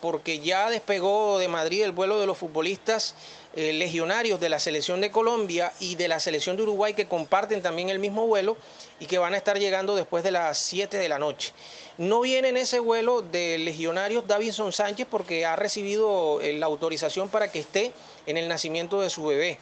[0.00, 3.14] porque ya despegó de Madrid el vuelo de los futbolistas
[3.56, 7.62] eh, legionarios de la selección de Colombia y de la selección de Uruguay que comparten
[7.62, 8.56] también el mismo vuelo
[8.98, 11.52] y que van a estar llegando después de las 7 de la noche.
[11.96, 17.28] No viene en ese vuelo de legionarios Davinson Sánchez porque ha recibido eh, la autorización
[17.28, 17.92] para que esté
[18.26, 19.58] en el nacimiento de su bebé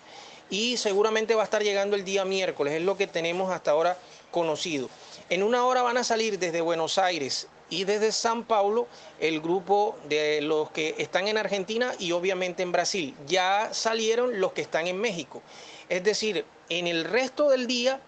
[0.48, 3.98] y seguramente va a estar llegando el día miércoles, es lo que tenemos hasta ahora
[4.30, 4.88] conocido.
[5.30, 8.86] En una hora van a salir desde Buenos Aires y desde San Paulo
[9.18, 13.16] el grupo de los que están en Argentina y obviamente en Brasil.
[13.26, 15.40] Ya salieron los que están en México.
[15.88, 17.98] Es decir, en el resto del día,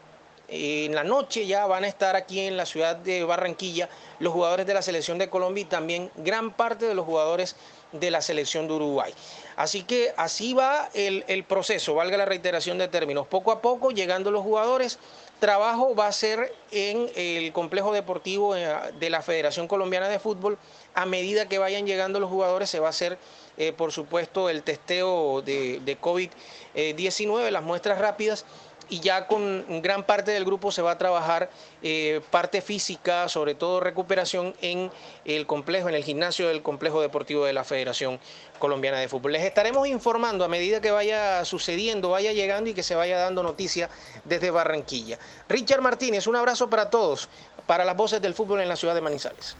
[0.49, 4.67] en la noche ya van a estar aquí en la ciudad de Barranquilla los jugadores
[4.67, 7.57] de la selección de Colombia y también gran parte de los jugadores
[7.93, 9.15] de la selección de Uruguay.
[9.57, 13.27] Así que así va el, el proceso, valga la reiteración de términos.
[13.29, 14.99] Poco a poco, llegando los jugadores,
[15.45, 18.67] trabajo va a ser en el complejo deportivo eh,
[18.99, 20.57] de la Federación Colombiana de Fútbol.
[20.95, 23.19] A medida que vayan llegando los jugadores, se va a hacer,
[23.59, 28.47] eh, por supuesto, el testeo de, de COVID-19, las muestras rápidas.
[28.89, 31.51] Y ya con gran parte del grupo se va a trabajar
[31.83, 34.91] eh, parte física, sobre todo recuperación en
[35.25, 38.21] el complejo, en el gimnasio del complejo deportivo de la Federación
[38.59, 39.33] Colombiana de Fútbol.
[39.33, 43.43] Les estaremos informando a medida que vaya sucediendo, vaya llegando y que se vaya dando
[43.43, 43.89] noticia
[44.25, 45.19] desde Barranquilla.
[45.49, 47.29] Richard Martínez, un abrazo para todos,
[47.67, 49.57] para las voces del fútbol en la ciudad de Manizales.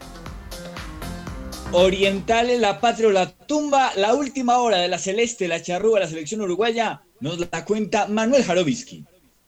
[1.71, 6.07] Orientales, la patria o la tumba, la última hora de la celeste, la charrúa, la
[6.07, 9.03] selección uruguaya, nos la cuenta Manuel Jarovisky.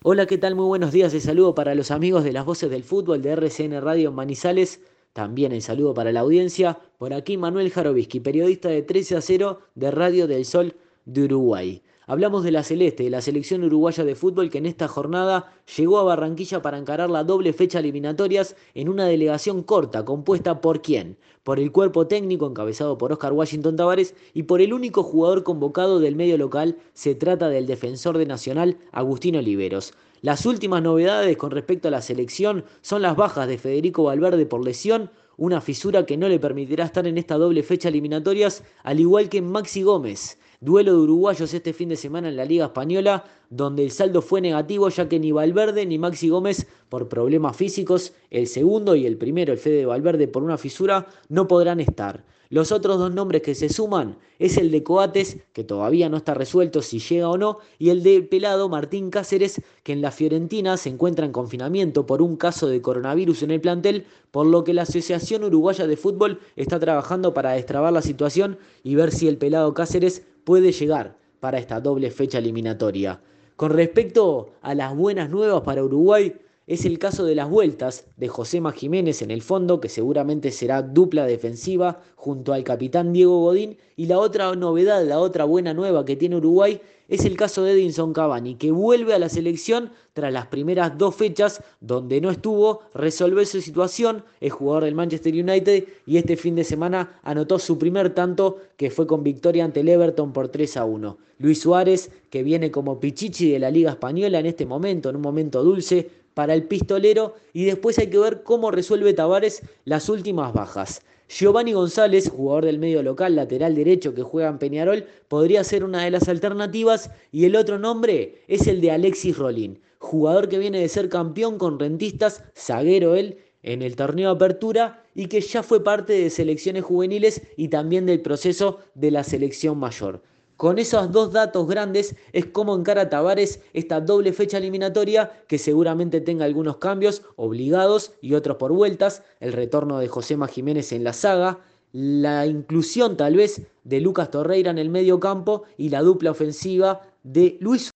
[0.09, 0.55] Hola, ¿qué tal?
[0.55, 1.13] Muy buenos días.
[1.13, 4.79] El saludo para los amigos de las voces del fútbol de RCN Radio Manizales.
[5.11, 6.79] También el saludo para la audiencia.
[6.97, 11.83] Por aquí Manuel Jarovisky, periodista de 13 a 0 de Radio del Sol de Uruguay.
[12.09, 15.99] Hablamos de la Celeste, de la selección uruguaya de fútbol que en esta jornada llegó
[15.99, 21.17] a Barranquilla para encarar la doble fecha eliminatorias en una delegación corta compuesta por quién?
[21.43, 25.99] Por el cuerpo técnico encabezado por Oscar Washington Tavares y por el único jugador convocado
[25.99, 29.93] del medio local, se trata del defensor de Nacional Agustín Oliveros.
[30.21, 34.63] Las últimas novedades con respecto a la selección son las bajas de Federico Valverde por
[34.63, 39.27] lesión, una fisura que no le permitirá estar en esta doble fecha eliminatorias, al igual
[39.27, 40.37] que Maxi Gómez.
[40.59, 44.41] Duelo de uruguayos este fin de semana en la Liga Española, donde el saldo fue
[44.41, 49.17] negativo ya que ni Valverde ni Maxi Gómez por problemas físicos, el segundo y el
[49.17, 52.23] primero, el Fede Valverde por una fisura, no podrán estar.
[52.49, 56.33] Los otros dos nombres que se suman es el de Coates, que todavía no está
[56.33, 60.77] resuelto si llega o no, y el de Pelado Martín Cáceres, que en la Fiorentina
[60.77, 64.73] se encuentra en confinamiento por un caso de coronavirus en el plantel, por lo que
[64.73, 69.37] la Asociación Uruguaya de Fútbol está trabajando para destrabar la situación y ver si el
[69.37, 73.19] Pelado Cáceres puede llegar para esta doble fecha eliminatoria.
[73.57, 76.33] Con respecto a las buenas nuevas para Uruguay,
[76.67, 80.81] es el caso de las vueltas de Josema Jiménez en el fondo, que seguramente será
[80.81, 83.77] dupla defensiva junto al capitán Diego Godín.
[83.95, 87.71] Y la otra novedad, la otra buena nueva que tiene Uruguay es el caso de
[87.71, 92.81] Edinson Cavani, que vuelve a la selección tras las primeras dos fechas donde no estuvo,
[92.93, 97.77] resolver su situación, es jugador del Manchester United y este fin de semana anotó su
[97.77, 101.17] primer tanto que fue con victoria ante el Everton por 3 a 1.
[101.39, 105.21] Luis Suárez, que viene como pichichi de la Liga Española en este momento, en un
[105.21, 110.53] momento dulce para el pistolero y después hay que ver cómo resuelve Tavares las últimas
[110.53, 111.01] bajas.
[111.27, 116.03] Giovanni González, jugador del medio local, lateral derecho que juega en Peñarol, podría ser una
[116.03, 120.79] de las alternativas y el otro nombre es el de Alexis Rolín, jugador que viene
[120.79, 125.83] de ser campeón con rentistas, zaguero él, en el torneo apertura y que ya fue
[125.83, 130.21] parte de selecciones juveniles y también del proceso de la selección mayor.
[130.57, 136.19] Con esos dos datos grandes es como encara Tavares esta doble fecha eliminatoria que seguramente
[136.19, 141.13] tenga algunos cambios obligados y otros por vueltas, el retorno de Josema Jiménez en la
[141.13, 141.59] saga,
[141.91, 147.01] la inclusión tal vez de Lucas Torreira en el medio campo y la dupla ofensiva
[147.21, 147.91] de Luis.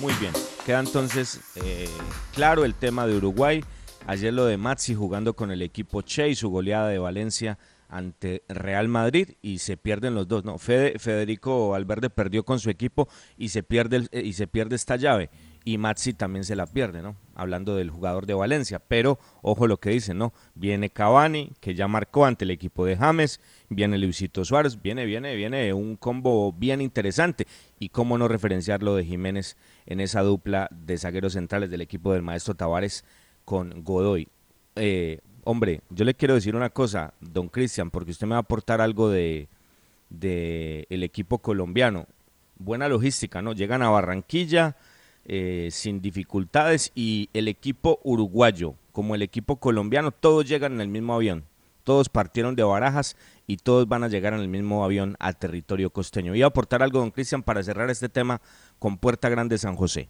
[0.00, 0.32] Muy bien,
[0.64, 1.88] queda entonces eh,
[2.34, 3.64] claro el tema de Uruguay.
[4.06, 8.42] Ayer lo de Mazzi jugando con el equipo Che y su goleada de Valencia ante
[8.48, 10.44] Real Madrid y se pierden los dos.
[10.44, 15.30] No, Federico Valverde perdió con su equipo y se pierde, y se pierde esta llave.
[15.64, 17.16] Y Maxi también se la pierde, ¿no?
[17.34, 18.78] Hablando del jugador de Valencia.
[18.78, 20.32] Pero ojo lo que dicen, ¿no?
[20.54, 23.40] Viene Cavani, que ya marcó ante el equipo de James.
[23.68, 24.80] Viene Luisito Suárez.
[24.80, 27.48] Viene, viene, viene un combo bien interesante.
[27.80, 32.12] Y cómo no referenciar lo de Jiménez en esa dupla de zagueros centrales del equipo
[32.12, 33.04] del maestro Tavares
[33.44, 34.28] con Godoy.
[34.76, 38.40] Eh, hombre, yo le quiero decir una cosa, don Cristian, porque usted me va a
[38.40, 39.48] aportar algo de,
[40.10, 42.06] de el equipo colombiano.
[42.58, 43.52] Buena logística, ¿no?
[43.52, 44.76] Llegan a Barranquilla
[45.24, 50.88] eh, sin dificultades y el equipo uruguayo, como el equipo colombiano, todos llegan en el
[50.88, 51.44] mismo avión.
[51.84, 55.90] Todos partieron de Barajas y todos van a llegar en el mismo avión al territorio
[55.90, 56.32] costeño.
[56.32, 58.40] Voy a aportar algo, don Cristian, para cerrar este tema
[58.80, 60.08] con Puerta Grande San José.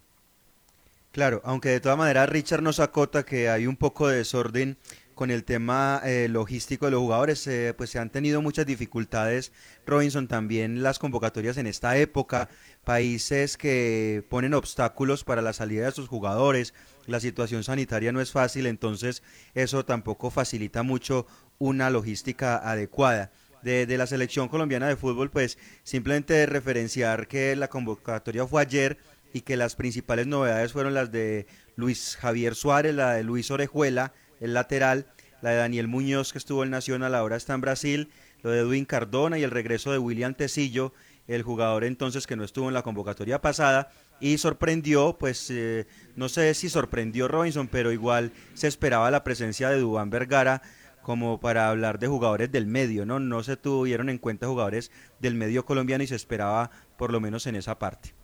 [1.13, 4.77] Claro, aunque de todas maneras Richard nos acota que hay un poco de desorden
[5.17, 9.51] con el tema eh, logístico de los jugadores, eh, pues se han tenido muchas dificultades,
[9.87, 12.51] Robinson, también las convocatorias en esta época,
[12.85, 16.75] países que ponen obstáculos para la salida de sus jugadores,
[17.07, 19.23] la situación sanitaria no es fácil, entonces
[19.55, 21.27] eso tampoco facilita mucho
[21.59, 23.33] una logística adecuada.
[23.63, 28.99] De, de la selección colombiana de fútbol, pues simplemente referenciar que la convocatoria fue ayer
[29.33, 34.13] y que las principales novedades fueron las de Luis Javier Suárez, la de Luis Orejuela,
[34.41, 35.07] el lateral,
[35.43, 38.11] la de Daniel Muñoz que estuvo en Nacional, ahora está en Brasil,
[38.43, 40.93] lo de Edwin Cardona y el regreso de William Tecillo,
[41.27, 46.29] el jugador entonces que no estuvo en la convocatoria pasada y sorprendió, pues eh, no
[46.29, 50.63] sé si sorprendió Robinson, pero igual se esperaba la presencia de Dubán Vergara
[51.03, 53.21] como para hablar de jugadores del medio, ¿no?
[53.21, 57.47] No se tuvieron en cuenta jugadores del medio colombiano y se esperaba por lo menos
[57.47, 58.15] en esa parte.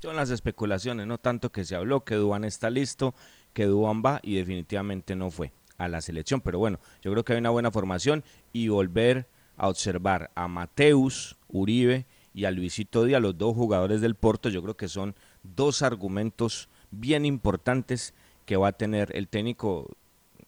[0.00, 3.14] Son las especulaciones, no tanto que se habló que Dubán está listo,
[3.52, 6.40] que Duan va y definitivamente no fue a la selección.
[6.40, 11.36] Pero bueno, yo creo que hay una buena formación y volver a observar a Mateus
[11.48, 15.82] Uribe y a Luisito Díaz, los dos jugadores del Porto, yo creo que son dos
[15.82, 18.14] argumentos bien importantes
[18.46, 19.90] que va a tener el técnico,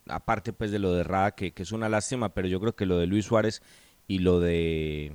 [0.09, 2.87] aparte pues de lo de Rada, que, que es una lástima, pero yo creo que
[2.87, 3.62] lo de Luis Suárez
[4.09, 5.12] y lo de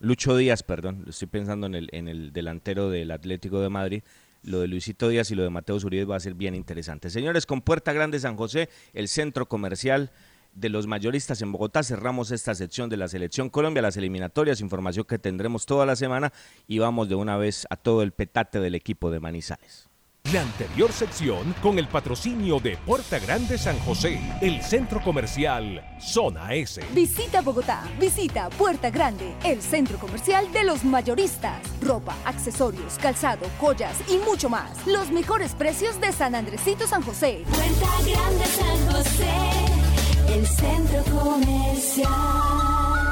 [0.00, 4.02] Lucho Díaz, perdón, estoy pensando en el, en el delantero del Atlético de Madrid,
[4.44, 7.10] lo de Luisito Díaz y lo de Mateo Uribe va a ser bien interesante.
[7.10, 10.12] Señores, con Puerta Grande San José, el centro comercial
[10.54, 15.04] de los mayoristas en Bogotá, cerramos esta sección de la Selección Colombia, las eliminatorias, información
[15.04, 16.32] que tendremos toda la semana
[16.66, 19.88] y vamos de una vez a todo el petate del equipo de Manizales.
[20.32, 26.52] La anterior sección con el patrocinio de Puerta Grande San José, el centro comercial Zona
[26.54, 26.80] S.
[26.92, 31.60] Visita Bogotá, visita Puerta Grande, el centro comercial de los mayoristas.
[31.80, 34.84] Ropa, accesorios, calzado, joyas y mucho más.
[34.88, 37.44] Los mejores precios de San Andresito San José.
[37.48, 43.03] Puerta Grande San José, el centro comercial.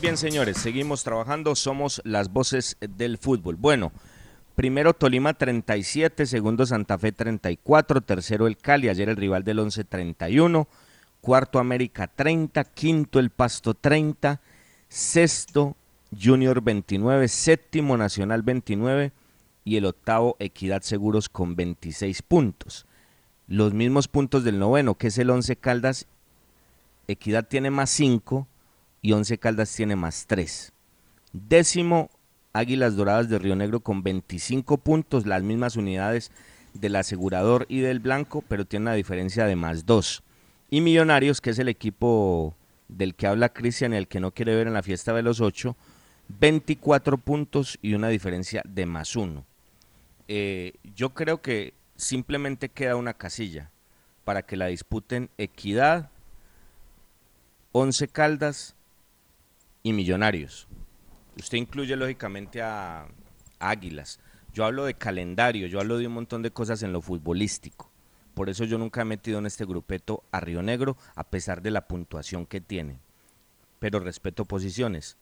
[0.00, 3.56] Bien, señores, seguimos trabajando, somos las voces del fútbol.
[3.56, 3.90] Bueno,
[4.54, 9.82] primero Tolima 37, segundo Santa Fe 34, tercero el Cali, ayer el rival del 11
[9.82, 10.68] 31,
[11.20, 14.40] cuarto América 30, quinto el Pasto 30,
[14.88, 15.74] sexto
[16.16, 19.10] Junior 29, séptimo Nacional 29
[19.64, 22.86] y el octavo Equidad Seguros con 26 puntos.
[23.48, 26.06] Los mismos puntos del noveno, que es el 11 Caldas,
[27.08, 28.46] Equidad tiene más 5
[29.02, 30.72] y Once Caldas tiene más 3.
[31.32, 32.10] Décimo,
[32.52, 36.30] Águilas Doradas de Río Negro con 25 puntos, las mismas unidades
[36.74, 40.22] del asegurador y del blanco, pero tiene una diferencia de más 2.
[40.70, 42.54] Y Millonarios, que es el equipo
[42.88, 45.40] del que habla Cristian y el que no quiere ver en la fiesta de los
[45.40, 45.76] 8,
[46.28, 49.44] 24 puntos y una diferencia de más 1.
[50.28, 53.70] Eh, yo creo que simplemente queda una casilla
[54.24, 56.10] para que la disputen Equidad,
[57.72, 58.74] Once Caldas
[59.88, 60.68] y Millonarios.
[61.38, 63.08] Usted incluye lógicamente a,
[63.58, 64.20] Águilas.
[64.52, 67.90] Yo hablo de calendario, yo hablo de un montón de cosas en lo futbolístico.
[68.34, 71.70] Por eso yo nunca he metido en este grupeto a Río Negro, a pesar de
[71.70, 73.00] la puntuación que tiene.
[73.78, 75.16] Pero respeto posiciones.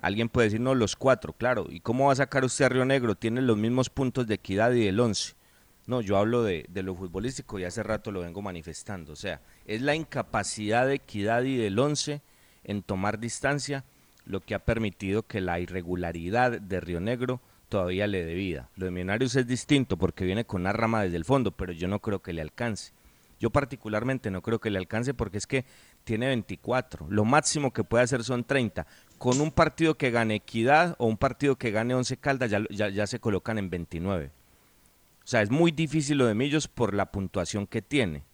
[0.00, 1.66] Alguien puede decir, no, los cuatro, claro.
[1.68, 3.16] ¿Y cómo va a sacar usted a Río Negro?
[3.16, 5.34] Tiene los mismos puntos de equidad y del once.
[5.86, 9.12] No, yo hablo de, de, lo futbolístico y hace rato lo vengo manifestando.
[9.12, 12.22] O sea, es la incapacidad de equidad y del once
[12.64, 13.84] en tomar distancia,
[14.24, 18.68] lo que ha permitido que la irregularidad de Río Negro todavía le dé vida.
[18.76, 21.88] Lo de Millonarios es distinto porque viene con una rama desde el fondo, pero yo
[21.88, 22.92] no creo que le alcance.
[23.40, 25.64] Yo particularmente no creo que le alcance porque es que
[26.04, 27.06] tiene 24.
[27.08, 28.86] Lo máximo que puede hacer son 30.
[29.16, 32.88] Con un partido que gane Equidad o un partido que gane Once Caldas ya, ya,
[32.88, 34.26] ya se colocan en 29.
[34.26, 38.24] O sea, es muy difícil lo de Millos por la puntuación que tiene.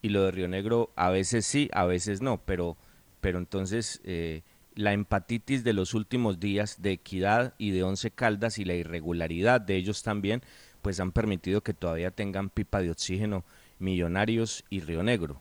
[0.00, 2.76] Y lo de Río Negro a veces sí, a veces no, pero
[3.22, 4.42] pero entonces eh,
[4.74, 9.60] la empatitis de los últimos días de Equidad y de Once Caldas y la irregularidad
[9.60, 10.42] de ellos también,
[10.82, 13.44] pues han permitido que todavía tengan pipa de oxígeno
[13.78, 15.40] Millonarios y Río Negro.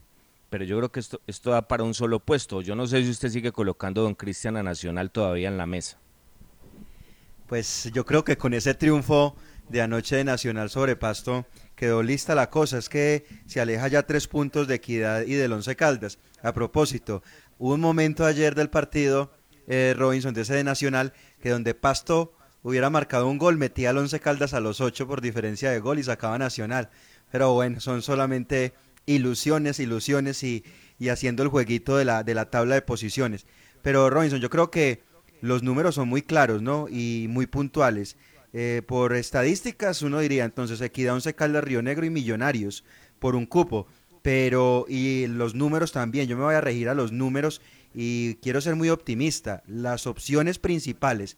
[0.51, 2.61] Pero yo creo que esto, esto da para un solo puesto.
[2.61, 5.65] Yo no sé si usted sigue colocando a Don Cristian a Nacional todavía en la
[5.65, 5.97] mesa.
[7.47, 9.35] Pues yo creo que con ese triunfo
[9.69, 12.77] de anoche de Nacional sobre Pasto quedó lista la cosa.
[12.77, 16.19] Es que se aleja ya tres puntos de Equidad y del Once Caldas.
[16.43, 17.23] A propósito,
[17.61, 19.31] Hubo un momento ayer del partido,
[19.67, 22.33] eh, Robinson, de ese de Nacional, que donde Pasto
[22.63, 25.99] hubiera marcado un gol, metía al Once Caldas a los ocho por diferencia de gol
[25.99, 26.89] y sacaba Nacional.
[27.31, 28.73] Pero bueno, son solamente
[29.05, 30.63] ilusiones, ilusiones y,
[30.97, 33.45] y haciendo el jueguito de la, de la tabla de posiciones.
[33.83, 35.03] Pero Robinson, yo creo que
[35.41, 36.87] los números son muy claros, ¿no?
[36.89, 38.17] Y muy puntuales.
[38.53, 42.83] Eh, por estadísticas, uno diría entonces Equidad, Once Caldas, Río Negro y Millonarios
[43.19, 43.85] por un cupo
[44.21, 47.61] pero y los números también, yo me voy a regir a los números
[47.93, 49.63] y quiero ser muy optimista.
[49.67, 51.37] Las opciones principales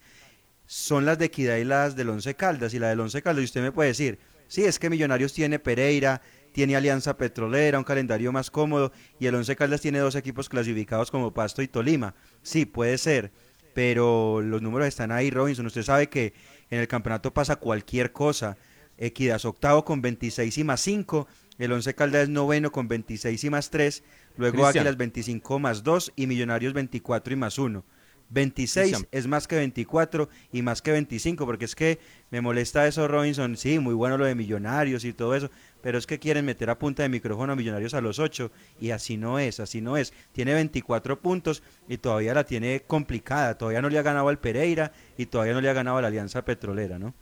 [0.65, 3.45] son las de Equidad y las del Once Caldas y la del Once Caldas, y
[3.45, 6.21] usted me puede decir, sí, es que Millonarios tiene Pereira,
[6.51, 11.11] tiene Alianza Petrolera, un calendario más cómodo, y el Once Caldas tiene dos equipos clasificados
[11.11, 12.15] como Pasto y Tolima.
[12.43, 13.31] Sí, puede ser,
[13.73, 15.65] pero los números están ahí, Robinson.
[15.65, 16.34] Usted sabe que
[16.69, 18.57] en el campeonato pasa cualquier cosa.
[18.97, 21.27] Equidad octavo con 26 y más 5,
[21.58, 24.04] el Once Caldas es noveno con 26 y más 3.
[24.38, 27.84] Luego Águilas 25 más 2 y Millonarios 24 y más 1.
[28.30, 31.99] 26 es más que 24 y más que 25, porque es que
[32.32, 33.56] me molesta eso, Robinson.
[33.58, 35.51] Sí, muy bueno lo de Millonarios y todo eso,
[35.82, 38.89] pero es que quieren meter a punta de micrófono a Millonarios a los 8 y
[38.89, 40.14] así no es, así no es.
[40.32, 43.58] Tiene 24 puntos y todavía la tiene complicada.
[43.58, 46.08] Todavía no le ha ganado al Pereira y todavía no le ha ganado a la
[46.08, 47.14] Alianza Petrolera, ¿no?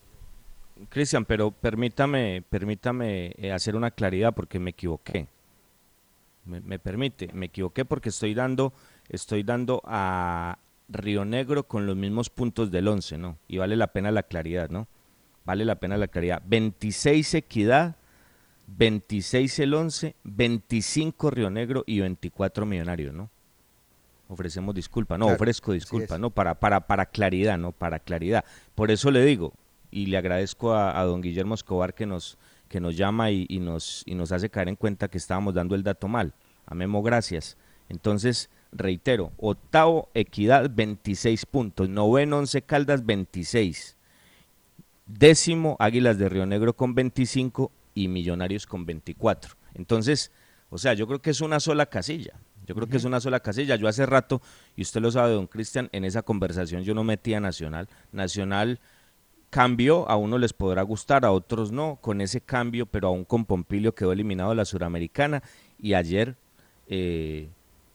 [0.89, 5.27] Cristian, pero permítame, permítame eh, hacer una claridad porque me equivoqué.
[6.45, 8.73] Me, permite, me equivoqué porque estoy dando,
[9.09, 10.57] estoy dando a
[10.89, 13.37] Río Negro con los mismos puntos del 11, ¿no?
[13.47, 14.87] Y vale la pena la claridad, ¿no?
[15.45, 16.41] Vale la pena la claridad.
[16.45, 17.95] 26 Equidad,
[18.67, 23.29] 26 el 11, 25 Río Negro y 24 Millonarios, ¿no?
[24.27, 26.29] Ofrecemos disculpa, no, ofrezco disculpa, ¿no?
[26.29, 27.71] Para, para, para claridad, ¿no?
[27.71, 28.45] Para claridad.
[28.75, 29.53] Por eso le digo,
[29.91, 32.37] y le agradezco a, don Guillermo Escobar que nos,
[32.69, 35.83] que nos llama y, nos, y nos hace caer en cuenta que estábamos dando el
[35.83, 36.33] dato mal.
[36.65, 37.57] A Memo, gracias.
[37.89, 43.97] Entonces, reitero, octavo Equidad 26 puntos, noveno Once Caldas 26,
[45.05, 49.55] décimo Águilas de Río Negro con 25 y Millonarios con 24.
[49.73, 50.31] Entonces,
[50.69, 52.39] o sea, yo creo que es una sola casilla.
[52.65, 53.75] Yo creo que es una sola casilla.
[53.75, 54.41] Yo hace rato,
[54.77, 57.89] y usted lo sabe, don Cristian, en esa conversación yo no metía Nacional.
[58.11, 58.79] Nacional
[59.51, 63.45] cambio, a uno les podrá gustar, a otros no, con ese cambio, pero aún con
[63.45, 65.43] Pompilio quedó eliminado la Suramericana
[65.77, 66.37] y ayer
[66.87, 67.49] eh,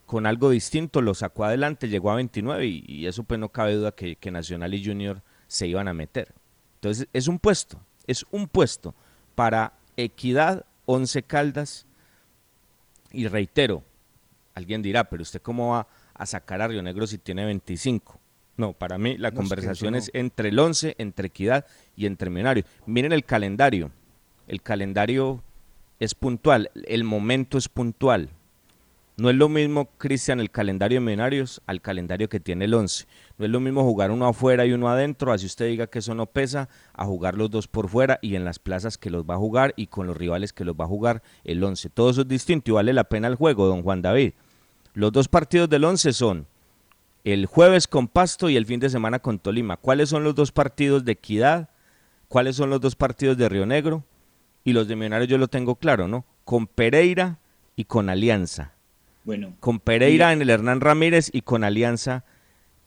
[0.04, 3.92] con algo distinto lo sacó adelante, llegó a 29 y, eso pues no cabe duda
[3.92, 6.32] que, que, Nacional y Junior se iban a meter.
[6.76, 8.94] Entonces es un puesto, es un puesto
[9.34, 11.86] para Equidad, Once Caldas
[13.10, 13.82] y reitero,
[14.54, 18.20] alguien dirá, pero usted cómo va a sacar a Río Negro si tiene 25?
[18.56, 22.66] No, para mí la conversación es, entre el 11, entre Equidad y entre Millonarios.
[22.86, 23.90] Miren el calendario,
[24.48, 25.42] el calendario
[26.00, 28.30] es puntual, el momento es puntual.
[29.18, 33.06] No es lo mismo, Cristian, el calendario de Millonarios al calendario que tiene el 11.
[33.38, 36.14] No es lo mismo jugar uno afuera y uno adentro, así usted diga que eso
[36.14, 39.34] no pesa, a jugar los dos por fuera y en las plazas que los va
[39.34, 41.90] a jugar y con los rivales que los va a jugar el 11.
[41.90, 44.32] Todo eso es distinto y vale la pena el juego, don Juan David.
[44.92, 46.46] Los dos partidos del 11 son
[47.32, 49.76] el jueves con Pasto y el fin de semana con Tolima.
[49.76, 51.68] ¿Cuáles son los dos partidos de Equidad?
[52.28, 54.04] ¿Cuáles son los dos partidos de Río Negro?
[54.64, 56.24] Y los de Millonarios yo lo tengo claro, ¿no?
[56.44, 57.38] Con Pereira
[57.76, 58.76] y con Alianza
[59.26, 59.56] bueno.
[59.58, 62.24] Con Pereira en el Hernán Ramírez y con Alianza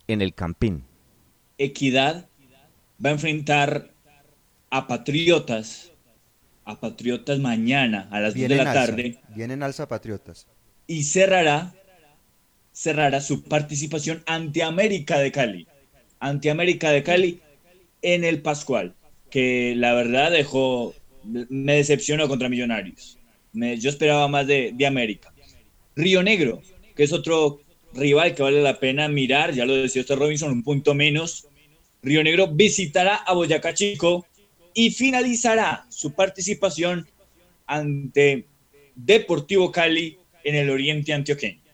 [0.07, 0.85] en el Campín.
[1.57, 2.27] Equidad
[3.03, 3.91] va a enfrentar
[4.69, 5.91] a Patriotas,
[6.63, 9.19] a Patriotas mañana a las 10 de la tarde.
[9.35, 10.47] Vienen alza Patriotas.
[10.87, 11.73] Y cerrará,
[12.79, 15.67] cerrará su participación ante América de Cali.
[16.21, 17.41] Ante América de Cali
[18.01, 18.95] en el Pascual,
[19.29, 23.17] que la verdad dejó, me decepcionó contra Millonarios.
[23.51, 25.33] yo esperaba más de, de América.
[25.97, 26.61] Río Negro,
[26.95, 27.59] que es otro
[27.93, 31.49] rival que vale la pena mirar, ya lo decía usted Robinson, un punto menos.
[32.01, 34.25] Río Negro visitará a Boyacá Chico
[34.73, 37.09] y finalizará su participación
[37.65, 38.45] ante
[38.95, 41.68] Deportivo Cali en el Oriente Antioqueño.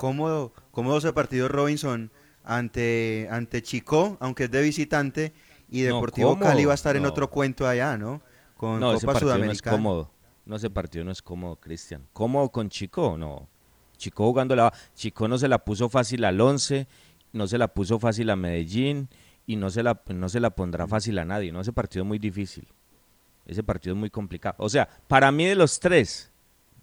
[0.00, 2.10] ¿Cómo, cómo ese partido Robinson
[2.42, 5.34] ante, ante Chico, aunque es de visitante,
[5.68, 8.22] y Deportivo Cali va a estar en otro cuento allá, ¿no?
[8.56, 9.46] Con Copa Sudamericana.
[9.46, 10.10] No es cómodo.
[10.46, 12.08] No, ese partido no es cómodo, Cristian.
[12.14, 13.18] ¿Cómodo con Chico?
[13.18, 13.46] No.
[13.98, 14.72] Chico jugando la...
[14.94, 16.88] Chico no se la puso fácil al 11,
[17.34, 19.10] no se la puso fácil a Medellín
[19.46, 21.60] y no se la, no se la pondrá fácil a nadie, ¿no?
[21.60, 22.66] Ese partido es muy difícil.
[23.44, 24.54] Ese partido es muy complicado.
[24.58, 26.29] O sea, para mí de los tres,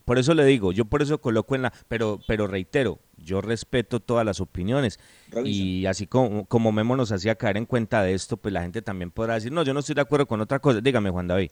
[0.07, 1.73] por eso le digo, yo por eso coloco en la...
[1.89, 5.01] Pero, pero reitero, yo respeto todas las opiniones.
[5.43, 8.81] Y así como, como Memo nos hacía caer en cuenta de esto, pues la gente
[8.81, 10.79] también podrá decir, no, yo no estoy de acuerdo con otra cosa.
[10.79, 11.51] Dígame, Juan David.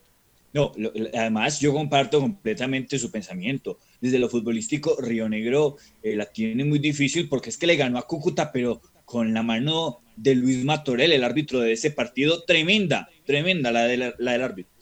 [0.54, 0.72] No,
[1.14, 3.78] además yo comparto completamente su pensamiento.
[4.00, 7.98] Desde lo futbolístico, Río Negro eh, la tiene muy difícil porque es que le ganó
[7.98, 13.10] a Cúcuta, pero con la mano de Luis Matorel, el árbitro de ese partido, tremenda,
[13.26, 14.75] tremenda la, de la, del árbitro.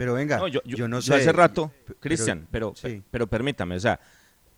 [0.00, 1.14] Pero venga, yo, no sé.
[1.14, 1.70] Hace rato,
[2.00, 2.72] Cristian, pero,
[3.10, 4.00] pero, permítame, o sea,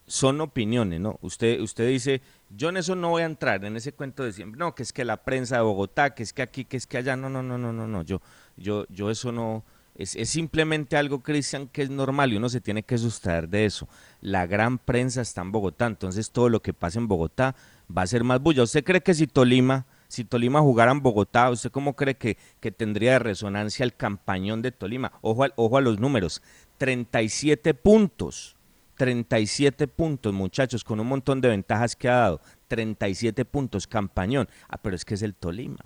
[0.07, 1.19] son opiniones, ¿no?
[1.21, 4.57] Usted, usted dice, yo en eso no voy a entrar, en ese cuento de siempre,
[4.57, 6.99] no, que es que la prensa de Bogotá, que es que aquí, que es que
[6.99, 8.23] allá, no, no, no, no, no, no, yo,
[8.57, 9.65] yo, yo eso no
[9.97, 13.89] es, simplemente algo, Cristian, que es normal y uno se tiene que sustraer de eso.
[14.21, 17.57] La gran prensa está en Bogotá, entonces todo lo que pasa en Bogotá
[17.91, 18.63] va a ser más bulla.
[18.63, 22.71] ¿Usted cree que si Tolima, si Tolima jugara en Bogotá, ¿usted cómo cree que, que
[22.71, 25.11] tendría de resonancia el campañón de Tolima?
[25.23, 26.43] Ojo, ojo a los números,
[26.77, 28.57] 37 puntos.
[28.99, 32.41] 37 puntos, muchachos, con un montón de ventajas que ha dado.
[32.69, 34.51] 37 puntos, campañón.
[34.69, 35.83] Ah, pero es que es el Tolima.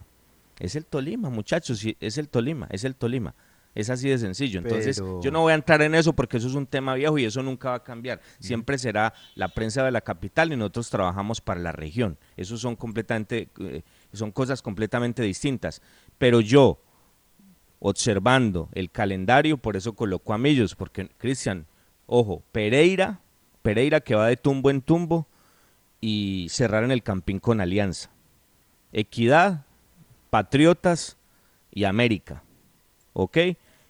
[0.59, 3.37] Es el Tolima, muchachos, es el Tolima, es el Tolima.
[3.77, 4.59] Es así de sencillo.
[4.59, 7.27] Entonces, yo no voy a entrar en eso porque eso es un tema viejo y
[7.27, 8.23] eso nunca va a cambiar.
[8.41, 12.17] Siempre será la prensa de la capital y nosotros trabajamos para la región.
[12.39, 13.83] Eso son completamente, eh,
[14.13, 15.83] son cosas completamente distintas.
[16.19, 16.81] Pero yo,
[17.79, 21.67] observando el calendario, por eso coloco a Millos, porque Cristian,
[22.07, 23.21] ojo, Pereira,
[23.63, 25.27] Pereira que va de tumbo en tumbo
[26.01, 28.11] y cerrar en el Campín con Alianza.
[28.93, 29.65] Equidad,
[30.31, 31.17] Patriotas
[31.73, 32.43] y América.
[33.13, 33.39] ¿Ok?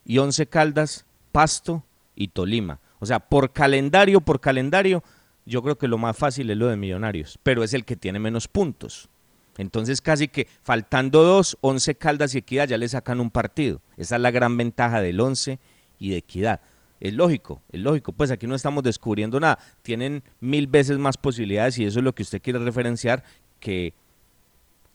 [0.06, 2.80] y Once Caldas, Pasto y Tolima.
[3.00, 5.02] O sea, por calendario, por calendario,
[5.44, 8.18] yo creo que lo más fácil es lo de Millonarios, pero es el que tiene
[8.18, 9.10] menos puntos.
[9.58, 13.80] Entonces casi que faltando dos, Once Caldas y Equidad ya le sacan un partido.
[13.96, 15.58] Esa es la gran ventaja del Once
[15.98, 16.60] y de Equidad.
[17.00, 19.58] Es lógico, es lógico, pues aquí no estamos descubriendo nada.
[19.82, 23.22] Tienen mil veces más posibilidades y eso es lo que usted quiere referenciar
[23.60, 23.92] que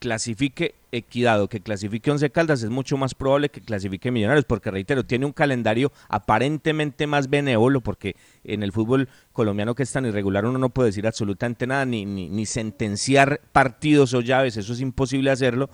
[0.02, 4.72] clasifique Equidad o que clasifique Once Caldas, es mucho más probable que clasifique Millonarios, porque
[4.72, 10.06] reitero, tiene un calendario aparentemente más benévolo, porque en el fútbol colombiano que es tan
[10.06, 14.82] irregular uno no puede decir absolutamente nada, ni, ni, sentenciar partidos o llaves, eso es
[14.82, 15.70] imposible hacerlo,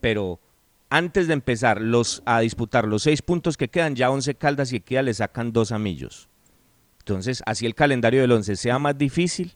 [0.00, 0.40] pero
[0.90, 4.76] antes de empezar los, a disputar los seis puntos que quedan, ya Once Caldas y
[4.76, 6.28] Equidad le sacan dos amillos.
[6.98, 9.54] Entonces, así el calendario del Once sea más difícil,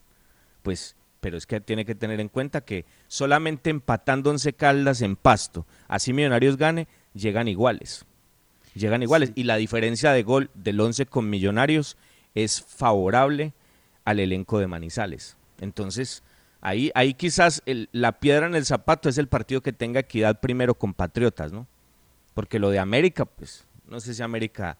[0.63, 5.17] pues pero es que tiene que tener en cuenta que solamente empatando Once Caldas en
[5.17, 8.05] pasto, así Millonarios gane, llegan iguales.
[8.75, 9.33] Llegan iguales.
[9.35, 11.97] Y la diferencia de gol del Once con Millonarios
[12.35, 13.55] es favorable
[14.05, 15.39] al elenco de Manizales.
[15.63, 16.23] Entonces,
[16.61, 20.75] ahí, ahí quizás la piedra en el zapato es el partido que tenga equidad primero
[20.75, 21.67] con Patriotas, ¿no?
[22.35, 24.77] Porque lo de América, pues, no sé si América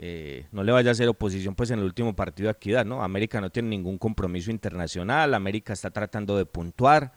[0.00, 3.02] eh, no le vaya a hacer oposición pues en el último partido de equidad, ¿no?
[3.02, 7.12] América no tiene ningún compromiso internacional, América está tratando de puntuar.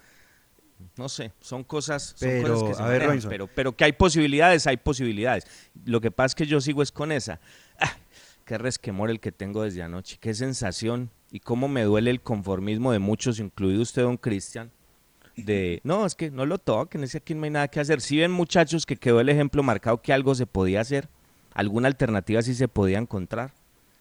[0.98, 5.46] No sé, son cosas, pero, que se pero, pero que hay posibilidades, hay posibilidades.
[5.86, 7.40] Lo que pasa es que yo sigo es con esa.
[7.80, 7.96] Ah,
[8.46, 12.92] qué resquemor el que tengo desde anoche, qué sensación y cómo me duele el conformismo
[12.92, 14.72] de muchos, incluido usted, don Cristian,
[15.36, 18.02] de, no, es que no lo toquen, es que aquí no hay nada que hacer.
[18.02, 21.10] Si ven muchachos que quedó el ejemplo marcado que algo se podía hacer,
[21.54, 23.54] alguna alternativa sí se podía encontrar.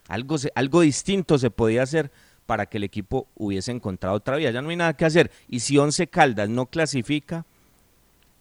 [0.08, 2.10] Algo, algo distinto se podía hacer
[2.46, 4.50] para que el equipo hubiese encontrado otra vía.
[4.50, 5.30] Ya no hay nada que hacer.
[5.48, 7.46] Y si Once Caldas no clasifica,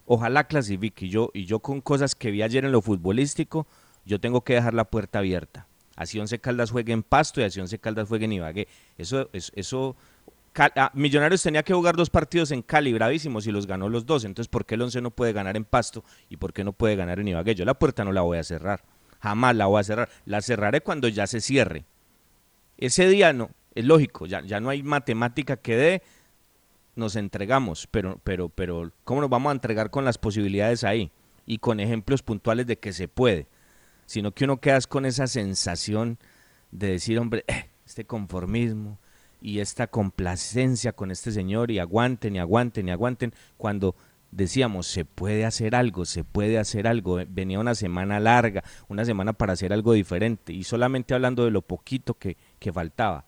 [0.06, 1.06] ojalá clasifique.
[1.06, 3.66] Y yo, y yo con cosas que vi ayer en lo futbolístico,
[4.04, 5.66] yo tengo que dejar la puerta abierta.
[5.94, 8.66] Así Once Caldas juegue en Pasto y así Once Caldas juegue en Ibagué.
[8.98, 9.96] Eso, eso, eso
[10.56, 14.24] ah, Millonarios tenía que jugar dos partidos en Cali, bravísimos, y los ganó los dos.
[14.24, 16.96] Entonces, ¿por qué el Once no puede ganar en Pasto y por qué no puede
[16.96, 17.54] ganar en Ibagué?
[17.54, 18.82] Yo la puerta no la voy a cerrar
[19.20, 20.08] jamás la voy a cerrar.
[20.24, 21.84] La cerraré cuando ya se cierre.
[22.76, 26.02] Ese día no, es lógico, ya, ya no hay matemática que dé,
[26.96, 31.10] nos entregamos, pero, pero, pero, ¿cómo nos vamos a entregar con las posibilidades ahí?
[31.46, 33.46] Y con ejemplos puntuales de que se puede.
[34.06, 36.18] Sino que uno queda con esa sensación
[36.70, 38.98] de decir, hombre, eh, este conformismo
[39.40, 43.94] y esta complacencia con este señor y aguanten y aguanten y aguanten, cuando
[44.30, 47.18] decíamos, se puede hacer algo, se puede hacer algo.
[47.28, 51.62] Venía una semana larga, una semana para hacer algo diferente y solamente hablando de lo
[51.62, 53.24] poquito que, que faltaba,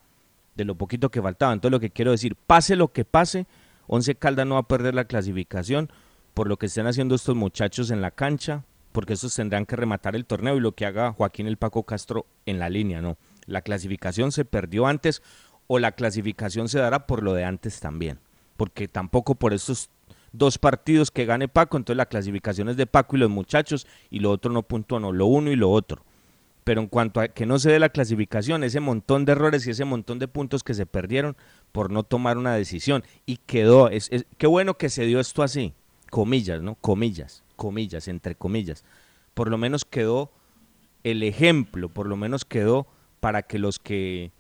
[0.55, 1.53] de lo poquito que faltaba.
[1.53, 3.47] Entonces lo que quiero decir, pase lo que pase,
[3.87, 5.91] Once Caldas no va a perder la clasificación
[6.35, 10.17] por lo que estén haciendo estos muchachos en la cancha, porque estos tendrán que rematar
[10.17, 13.19] el torneo y lo que haga Joaquín el Paco Castro en la línea, no.
[13.47, 15.23] La clasificación se perdió antes
[15.67, 18.19] o la clasificación se dará por lo de antes también,
[18.57, 19.91] porque tampoco por estos
[20.33, 24.21] dos partidos que gane Paco, entonces la clasificación es de Paco y los muchachos y
[24.21, 26.03] lo otro no punto no, lo uno y lo otro.
[26.65, 29.71] Pero en cuanto a que no se dé la clasificación, ese montón de errores y
[29.71, 31.37] ese montón de puntos que se perdieron
[31.73, 35.75] por no tomar una decisión y quedó, es, qué bueno que se dio esto así,
[36.11, 36.77] comillas, ¿no?
[36.77, 38.85] Comillas, comillas, entre comillas.
[39.35, 40.31] Por lo menos quedó
[41.03, 42.87] el ejemplo, por lo menos quedó
[43.19, 44.31] para que los que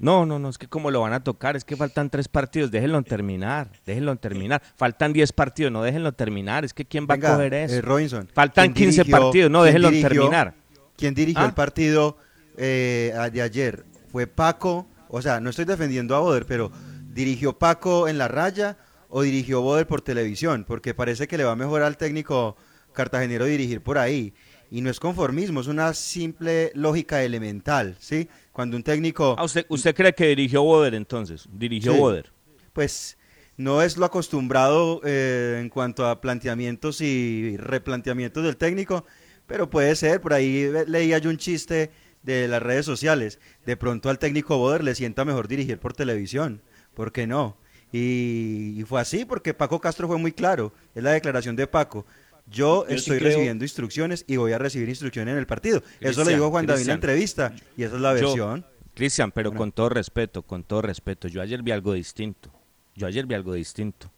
[0.00, 2.70] no, no, no, es que como lo van a tocar, es que faltan tres partidos,
[2.70, 4.62] déjenlo terminar, déjenlo terminar.
[4.74, 7.74] Faltan diez partidos, no déjenlo terminar, es que ¿quién va a coger eso?
[7.74, 8.26] Eh, Robinson.
[8.32, 10.54] Faltan quince partidos, no déjenlo terminar.
[10.96, 11.54] ¿Quién dirigió el ¿Ah?
[11.54, 12.16] partido
[12.56, 13.84] eh, de ayer?
[14.10, 14.86] ¿Fue Paco?
[15.08, 16.72] O sea, no estoy defendiendo a Boder, pero
[17.12, 18.78] ¿dirigió Paco en la raya
[19.10, 20.64] o dirigió Boder por televisión?
[20.66, 22.56] Porque parece que le va mejor al técnico
[22.94, 24.32] cartagenero dirigir por ahí.
[24.70, 28.28] Y no es conformismo, es una simple lógica elemental, ¿sí?
[28.60, 29.36] Cuando un técnico...
[29.38, 31.48] Ah, usted, ¿Usted cree que dirigió Boder entonces?
[31.50, 32.30] ¿Dirigió Boder?
[32.74, 33.16] Pues
[33.56, 39.06] no es lo acostumbrado eh, en cuanto a planteamientos y replanteamientos del técnico,
[39.46, 41.90] pero puede ser, por ahí leía yo un chiste
[42.22, 46.60] de las redes sociales, de pronto al técnico Boder le sienta mejor dirigir por televisión,
[46.92, 47.56] ¿por qué no?
[47.92, 52.04] Y, y, fue así porque Paco Castro fue muy claro, es la declaración de Paco,
[52.50, 55.82] yo, estoy recibiendo instrucciones y voy a recibir instrucciones en el partido.
[56.00, 58.64] eso lo dijo Juan David en la entrevista y esa es la versión.
[58.94, 62.50] Cristian, pero con todo respeto, con todo respeto, yo ayer vi algo distinto.
[62.94, 64.10] Yo ayer vi algo distinto.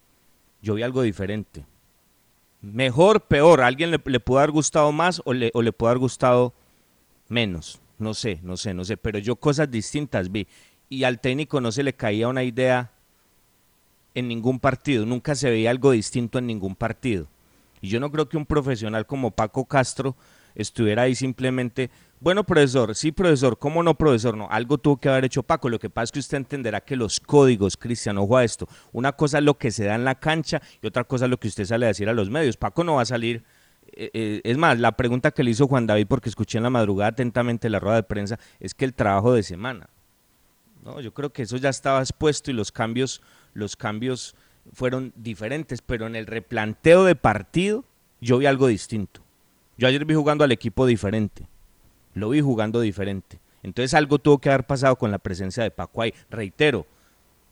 [0.62, 1.66] Yo vi algo diferente.
[2.62, 3.60] Mejor, peor.
[3.60, 6.54] ¿A alguien le, le pudo haber gustado más o le, o le pudo haber gustado
[7.28, 7.80] menos?
[7.98, 8.96] No sé, no sé, no sé.
[8.96, 10.46] Pero yo cosas distintas vi.
[10.88, 12.92] Y al técnico no se le caía una idea
[14.14, 15.04] en ningún partido.
[15.04, 17.28] Nunca se veía algo distinto en ningún partido.
[17.82, 20.16] Y yo no creo que un profesional como Paco Castro
[20.54, 24.36] estuviera ahí simplemente, bueno, profesor, sí, profesor, ¿cómo no, profesor?
[24.36, 25.68] No, algo tuvo que haber hecho Paco.
[25.68, 29.12] Lo que pasa es que usted entenderá que los códigos, Cristian, ojo a esto, una
[29.12, 31.48] cosa es lo que se da en la cancha y otra cosa es lo que
[31.48, 32.56] usted sale a decir a los medios.
[32.56, 33.42] Paco no va a salir.
[33.94, 36.70] Eh, eh, es más, la pregunta que le hizo Juan David, porque escuché en la
[36.70, 39.88] madrugada atentamente la rueda de prensa, es que el trabajo de semana.
[40.84, 43.22] No, yo creo que eso ya estaba expuesto y los cambios,
[43.54, 44.36] los cambios
[44.72, 47.84] fueron diferentes, pero en el replanteo de partido
[48.20, 49.20] yo vi algo distinto.
[49.76, 51.46] Yo ayer vi jugando al equipo diferente,
[52.14, 53.40] lo vi jugando diferente.
[53.62, 56.12] Entonces algo tuvo que haber pasado con la presencia de Paco ahí.
[56.30, 56.86] Reitero,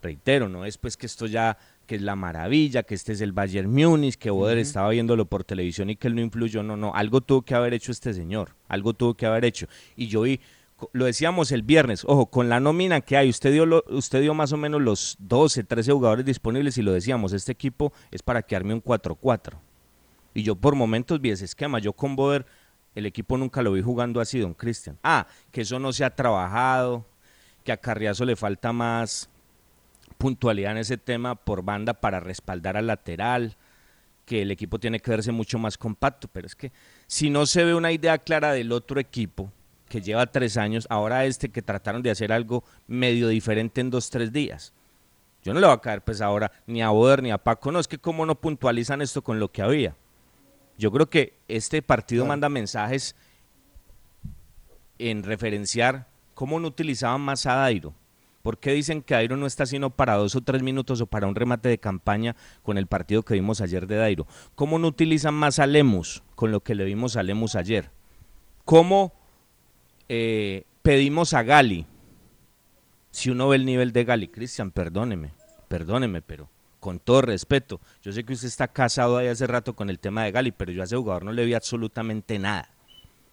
[0.02, 1.56] reitero, no es pues que esto ya,
[1.86, 5.44] que es la maravilla, que este es el Bayern Múnich, que Boder estaba viéndolo por
[5.44, 8.54] televisión y que él no influyó, no, no, algo tuvo que haber hecho este señor,
[8.68, 9.66] algo tuvo que haber hecho.
[9.96, 10.40] Y yo vi
[10.92, 14.52] lo decíamos el viernes, ojo, con la nómina que hay, usted dio, usted dio más
[14.52, 18.74] o menos los 12, 13 jugadores disponibles y lo decíamos, este equipo es para quedarme
[18.74, 19.54] un 4-4.
[20.34, 22.46] Y yo por momentos vi ese esquema, yo con Boder,
[22.94, 24.98] el equipo nunca lo vi jugando así, don Cristian.
[25.02, 27.04] Ah, que eso no se ha trabajado,
[27.64, 29.28] que a Carriazo le falta más
[30.18, 33.56] puntualidad en ese tema por banda para respaldar al lateral,
[34.26, 36.72] que el equipo tiene que verse mucho más compacto, pero es que
[37.06, 39.50] si no se ve una idea clara del otro equipo,
[39.90, 44.08] que lleva tres años, ahora este que trataron de hacer algo medio diferente en dos,
[44.08, 44.72] tres días.
[45.42, 47.80] Yo no le voy a caer pues ahora ni a Boder ni a Paco, no,
[47.80, 49.96] es que cómo no puntualizan esto con lo que había.
[50.78, 53.16] Yo creo que este partido manda mensajes
[54.98, 57.92] en referenciar cómo no utilizaban más a Dairo.
[58.42, 61.26] ¿Por qué dicen que Dairo no está sino para dos o tres minutos o para
[61.26, 64.26] un remate de campaña con el partido que vimos ayer de Dairo?
[64.54, 67.90] ¿Cómo no utilizan más a Lemus con lo que le vimos a Lemus ayer?
[68.64, 69.19] ¿Cómo
[70.12, 71.86] eh, pedimos a Gali?
[73.12, 75.30] Si uno ve el nivel de Gali, Cristian, perdóneme,
[75.68, 76.48] perdóneme, pero
[76.80, 80.24] con todo respeto, yo sé que usted está casado ahí hace rato con el tema
[80.24, 82.68] de Gali, pero yo a ese jugador no le vi absolutamente nada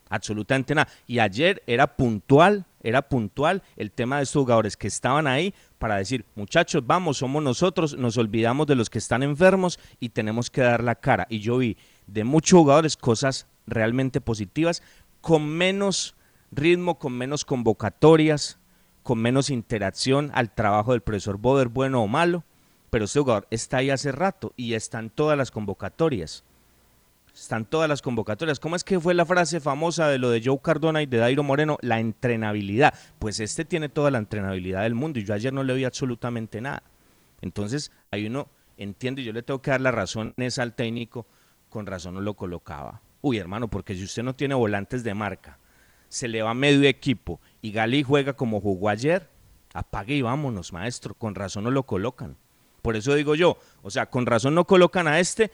[0.09, 0.88] absolutamente nada.
[1.05, 5.97] Y ayer era puntual, era puntual el tema de estos jugadores que estaban ahí para
[5.97, 10.61] decir, muchachos, vamos, somos nosotros, nos olvidamos de los que están enfermos y tenemos que
[10.61, 11.28] dar la cara.
[11.30, 14.82] Y yo vi de muchos jugadores cosas realmente positivas,
[15.21, 16.15] con menos
[16.52, 18.60] ritmo, con menos convocatorias,
[19.04, 22.43] con menos interacción al trabajo del profesor Boder, bueno o malo,
[22.89, 26.43] pero este jugador está ahí hace rato y están todas las convocatorias
[27.41, 28.60] están todas las convocatorias.
[28.60, 31.43] ¿Cómo es que fue la frase famosa de lo de Joe Cardona y de Dairo
[31.43, 31.78] Moreno?
[31.82, 32.93] La entrenabilidad.
[33.20, 36.62] Pues este tiene toda la entrenabilidad del mundo y yo ayer no le vi absolutamente
[36.62, 36.84] nada.
[37.41, 41.26] Entonces, ahí uno entiende, yo le tengo que dar la razón esa al técnico,
[41.70, 43.02] con razón no lo colocaba.
[43.22, 45.60] Uy, hermano, porque si usted no tiene volantes de marca,
[46.18, 49.30] se le va medio equipo y Gali juega como jugó ayer,
[49.74, 52.38] apague y vámonos, maestro, con razón no lo colocan.
[52.82, 55.51] Por eso digo yo, o sea, con razón no colocan a este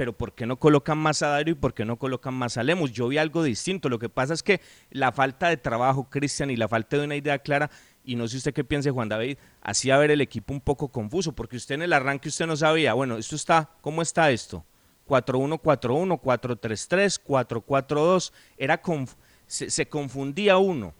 [0.00, 2.62] pero ¿por qué no colocan más a Dario y por qué no colocan más a
[2.62, 2.90] Lemus?
[2.90, 3.90] Yo vi algo distinto.
[3.90, 7.16] Lo que pasa es que la falta de trabajo, Cristian, y la falta de una
[7.16, 7.70] idea clara,
[8.02, 11.32] y no sé usted qué piense, Juan David, hacía ver el equipo un poco confuso,
[11.32, 14.64] porque usted en el arranque usted no sabía, bueno, esto está, ¿cómo está esto?
[15.06, 18.80] 4-1-4-1, 4-3-3, 4-4-2, era
[19.50, 20.94] se, se confundía uno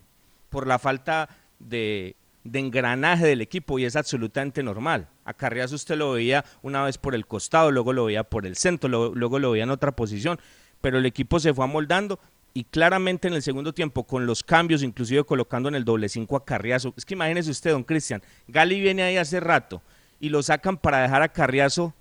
[0.49, 1.29] por la falta
[1.61, 2.17] de,
[2.53, 5.09] engranaje del equipo y es absolutamente normal.
[5.25, 8.57] A Carriazo usted lo veía una vez por el costado, luego lo veía por el
[8.57, 10.41] centro, luego, lo veía en otra posición,
[10.81, 12.19] pero el equipo se fue amoldando
[12.53, 16.35] y claramente en el segundo tiempo con los cambios, inclusive colocando en el doble cinco
[16.35, 16.93] a Carriazo.
[16.97, 19.81] Es que imagínese usted, don Cristian, Gali viene ahí hace rato
[20.19, 21.95] y lo sacan para dejar a Carriazo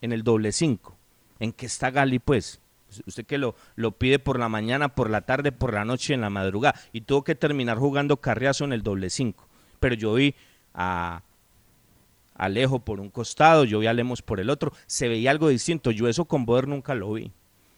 [0.00, 0.96] en el doble cinco.
[1.38, 2.58] ¿En qué está Gali pues?
[3.06, 6.20] Usted que lo, lo pide por la mañana, por la tarde, por la noche, en
[6.22, 6.80] la madrugada.
[6.92, 10.34] Y tuvo que terminar jugando Carriazo en el doble cinco pero yo vi
[10.74, 11.22] a
[12.34, 15.90] Alejo por un costado, yo vi a Lemos por el otro, se veía algo distinto,
[15.90, 17.32] yo eso con Boder nunca lo vi.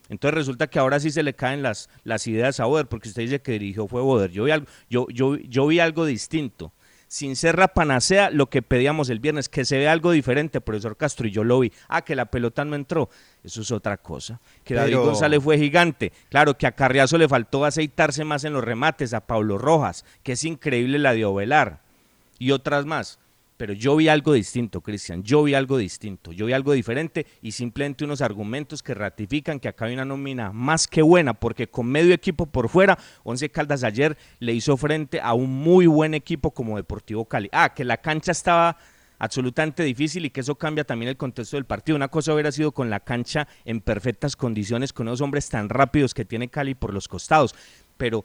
[0.09, 3.23] Entonces resulta que ahora sí se le caen las, las ideas a Boder, porque usted
[3.23, 4.31] dice que dirigió fue Boder.
[4.31, 6.73] Yo vi algo, yo, yo, yo vi algo distinto.
[7.11, 10.97] Sin ser la panacea, lo que pedíamos el viernes, que se vea algo diferente, profesor
[10.97, 11.73] Castro, y yo lo vi.
[11.89, 13.11] Ah, que la pelota no entró.
[13.43, 14.39] Eso es otra cosa.
[14.63, 16.13] Que David González fue gigante.
[16.29, 20.33] Claro, que a Carriazo le faltó aceitarse más en los remates, a Pablo Rojas, que
[20.33, 21.81] es increíble la de Ovelar
[22.39, 23.19] y otras más.
[23.61, 27.53] Pero yo vi algo distinto, Cristian, yo vi algo distinto, yo vi algo diferente y
[27.53, 31.87] simplemente unos argumentos que ratifican que acá hay una nómina más que buena, porque con
[31.87, 36.53] medio equipo por fuera, Once Caldas ayer le hizo frente a un muy buen equipo
[36.53, 37.51] como Deportivo Cali.
[37.53, 38.79] Ah, que la cancha estaba
[39.19, 41.97] absolutamente difícil y que eso cambia también el contexto del partido.
[41.97, 46.15] Una cosa hubiera sido con la cancha en perfectas condiciones, con esos hombres tan rápidos
[46.15, 47.55] que tiene Cali por los costados,
[47.99, 48.25] pero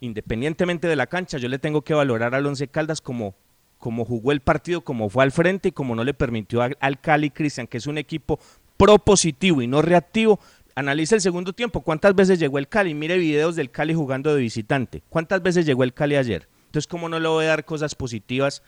[0.00, 3.34] independientemente de la cancha, yo le tengo que valorar al Once Caldas como,
[3.78, 7.30] como jugó el partido, como fue al frente y como no le permitió al, Cali
[7.30, 8.38] Cristian, que es un equipo
[8.76, 10.40] propositivo y no reactivo.
[10.74, 14.40] Analiza el segundo tiempo, cuántas veces llegó el Cali, mire videos del Cali jugando de
[14.40, 16.48] visitante, cuántas veces llegó el Cali ayer.
[16.66, 18.62] Entonces, ¿cómo no le voy a dar cosas positivas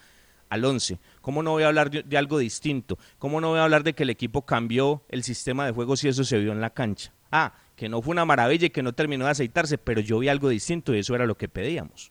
[0.48, 0.98] al 11?
[1.20, 2.98] ¿Cómo no voy a hablar de, de, algo distinto?
[3.18, 6.08] ¿Cómo no voy a hablar de que el equipo cambió el sistema de juego si
[6.08, 7.12] eso se vio en la cancha?
[7.30, 10.28] Ah, que no fue una maravilla y que no terminó de aceitarse, pero yo vi
[10.28, 12.10] algo distinto y eso era lo que pedíamos.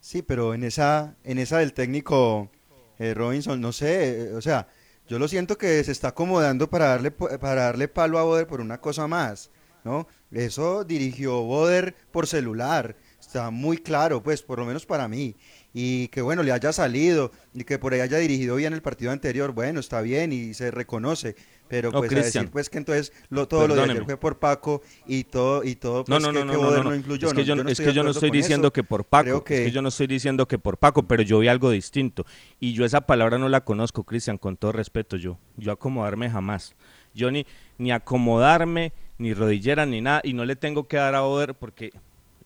[0.00, 2.50] Sí, pero en esa, en esa del técnico
[2.98, 4.68] eh, Robinson, no sé, eh, o sea,
[5.08, 8.60] yo lo siento que se está acomodando para darle, para darle palo a Boder por
[8.60, 9.50] una cosa más,
[9.84, 10.06] ¿no?
[10.30, 15.36] Eso dirigió Boder por celular, está muy claro, pues, por lo menos para mí.
[15.74, 19.12] Y que bueno, le haya salido y que por ahí haya dirigido bien el partido
[19.12, 21.36] anterior, bueno, está bien y se reconoce.
[21.70, 24.82] Pero pues a decir pues que entonces lo, todo lo de ayer fue por Paco
[25.06, 27.28] y todo y todo pues, no, no, no, no, no, incluyó.
[27.28, 29.58] Es que yo, no, es que yo no estoy diciendo que por Paco, que...
[29.58, 32.26] es que yo no estoy diciendo que por Paco, pero yo vi algo distinto
[32.58, 36.74] y yo esa palabra no la conozco, Cristian, con todo respeto, yo yo acomodarme jamás.
[37.14, 37.46] Yo ni
[37.78, 41.92] ni acomodarme, ni rodillera ni nada y no le tengo que dar a Boder porque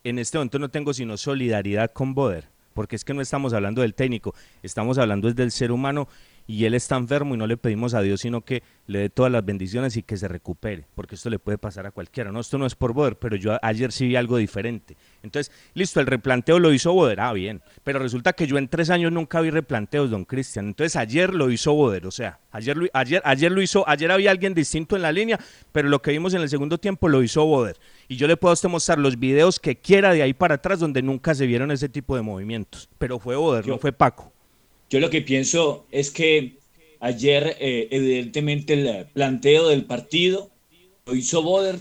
[0.05, 3.81] en este momento no tengo sino solidaridad con Boder porque es que no estamos hablando
[3.81, 6.09] del técnico, estamos hablando del ser humano
[6.47, 9.33] y él está enfermo y no le pedimos a Dios sino que le dé todas
[9.33, 12.31] las bendiciones y que se recupere, porque esto le puede pasar a cualquiera.
[12.33, 14.97] No, esto no es por Boder, pero yo ayer sí vi algo diferente.
[15.23, 18.91] Entonces, listo, el replanteo lo hizo Boder, ah, bien, pero resulta que yo en tres
[18.91, 20.67] años nunca vi replanteos, don Cristian.
[20.67, 24.31] Entonces ayer lo hizo Boder, o sea, ayer lo, ayer, ayer lo hizo, ayer había
[24.31, 25.39] alguien distinto en la línea,
[25.73, 27.79] pero lo que vimos en el segundo tiempo lo hizo Boder.
[28.09, 30.79] Y yo le puedo a usted mostrar los videos que quiera de ahí para atrás
[30.79, 34.34] donde nunca se vieron ese tipo de movimientos, pero fue Boder, no fue Paco.
[34.91, 36.59] Yo lo que pienso es que
[37.01, 40.51] ayer, eh, evidentemente, el planteo del partido
[41.07, 41.79] lo hizo Boder,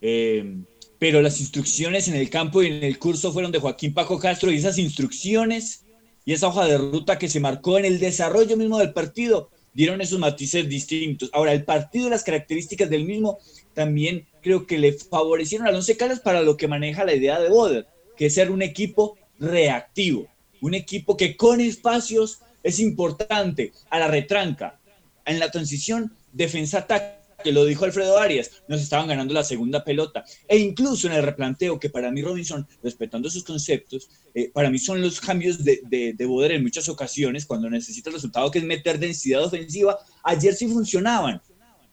[0.00, 0.56] eh,
[0.98, 4.50] pero las instrucciones en el campo y en el curso fueron de Joaquín Paco Castro
[4.50, 5.84] y esas instrucciones
[6.24, 10.00] y esa hoja de ruta que se marcó en el desarrollo mismo del partido dieron
[10.00, 11.30] esos matices distintos.
[11.32, 13.38] Ahora, el partido y las características del mismo
[13.74, 17.48] también creo que le favorecieron a Once Caldas para lo que maneja la idea de
[17.48, 17.86] Boder,
[18.16, 20.28] que es ser un equipo reactivo,
[20.62, 24.80] un equipo que con espacios es importante a la retranca.
[25.24, 30.24] En la transición, defensa-ataque, que lo dijo Alfredo Arias, nos estaban ganando la segunda pelota.
[30.48, 34.78] E incluso en el replanteo, que para mí Robinson, respetando sus conceptos, eh, para mí
[34.78, 38.60] son los cambios de, de, de poder en muchas ocasiones, cuando necesita el resultado, que
[38.60, 41.42] es meter densidad ofensiva, ayer sí funcionaban,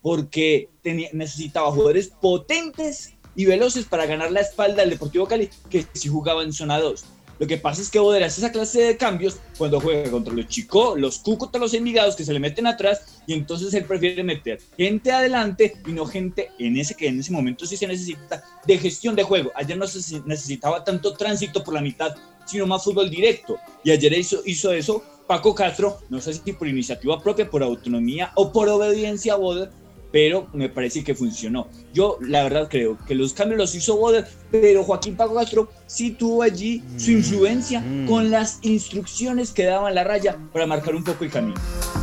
[0.00, 5.84] porque tenía, necesitaba jugadores potentes y veloces para ganar la espalda al Deportivo Cali, que
[5.92, 7.04] si jugaba en zona 2.
[7.40, 10.46] Lo que pasa es que Boder hace esa clase de cambios cuando juega contra los
[10.46, 14.60] chicos, los cucos, los envigados que se le meten atrás y entonces él prefiere meter
[14.76, 18.76] gente adelante y no gente en ese que en ese momento sí se necesita de
[18.76, 19.50] gestión de juego.
[19.54, 22.14] Ayer no se necesitaba tanto tránsito por la mitad,
[22.44, 23.56] sino más fútbol directo.
[23.84, 28.32] Y ayer hizo, hizo eso Paco Castro, no sé si por iniciativa propia, por autonomía
[28.34, 29.70] o por obediencia a Boder,
[30.12, 31.68] pero me parece que funcionó.
[31.92, 36.10] Yo, la verdad, creo que los cambios los hizo Boder, pero Joaquín Paco Castro sí
[36.12, 38.06] tuvo allí su influencia Mm.
[38.06, 41.54] con las instrucciones que daban la raya para marcar un poco el camino.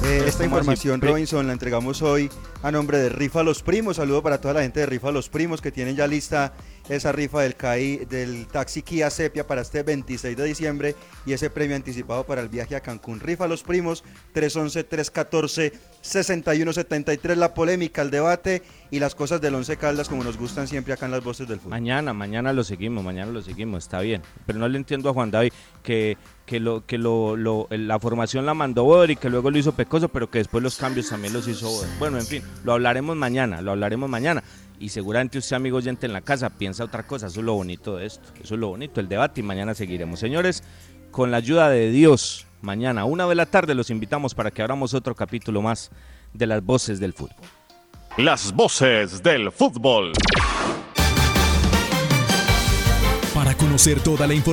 [0.05, 2.29] Eh, esta información, Robinson, la entregamos hoy
[2.63, 3.97] a nombre de Rifa Los Primos.
[3.97, 6.53] Saludo para toda la gente de Rifa Los Primos que tienen ya lista
[6.89, 11.49] esa rifa del CAI, del taxi Kia Sepia para este 26 de diciembre y ese
[11.49, 13.19] premio anticipado para el viaje a Cancún.
[13.19, 14.03] Rifa Los Primos,
[16.03, 17.35] 311-314-6173.
[17.35, 21.05] La polémica, el debate y las cosas del Once Caldas como nos gustan siempre acá
[21.05, 21.71] en las voces del fútbol.
[21.71, 24.21] Mañana, mañana lo seguimos, mañana lo seguimos, está bien.
[24.45, 25.51] Pero no le entiendo a Juan David
[25.83, 27.35] que, que, lo, que lo-
[27.69, 30.77] la formación la mandó Boder y que luego lo hizo Pecoso, pero que después los
[30.77, 31.89] cambios también los hizo Boder.
[31.99, 34.43] Bueno, en fin, lo hablaremos mañana, lo hablaremos mañana.
[34.80, 37.28] Y seguramente usted, amigo oyente en la casa, piensa otra cosa.
[37.28, 38.30] Eso es lo bonito de esto.
[38.41, 39.41] Eso es lo bonito, el debate.
[39.41, 40.19] Y mañana seguiremos.
[40.19, 40.63] Señores,
[41.11, 44.93] con la ayuda de Dios, mañana, una de la tarde, los invitamos para que abramos
[44.93, 45.89] otro capítulo más
[46.34, 47.36] de las voces del fútbol.
[48.17, 50.11] Las voces del fútbol.
[53.34, 54.45] Para conocer toda la información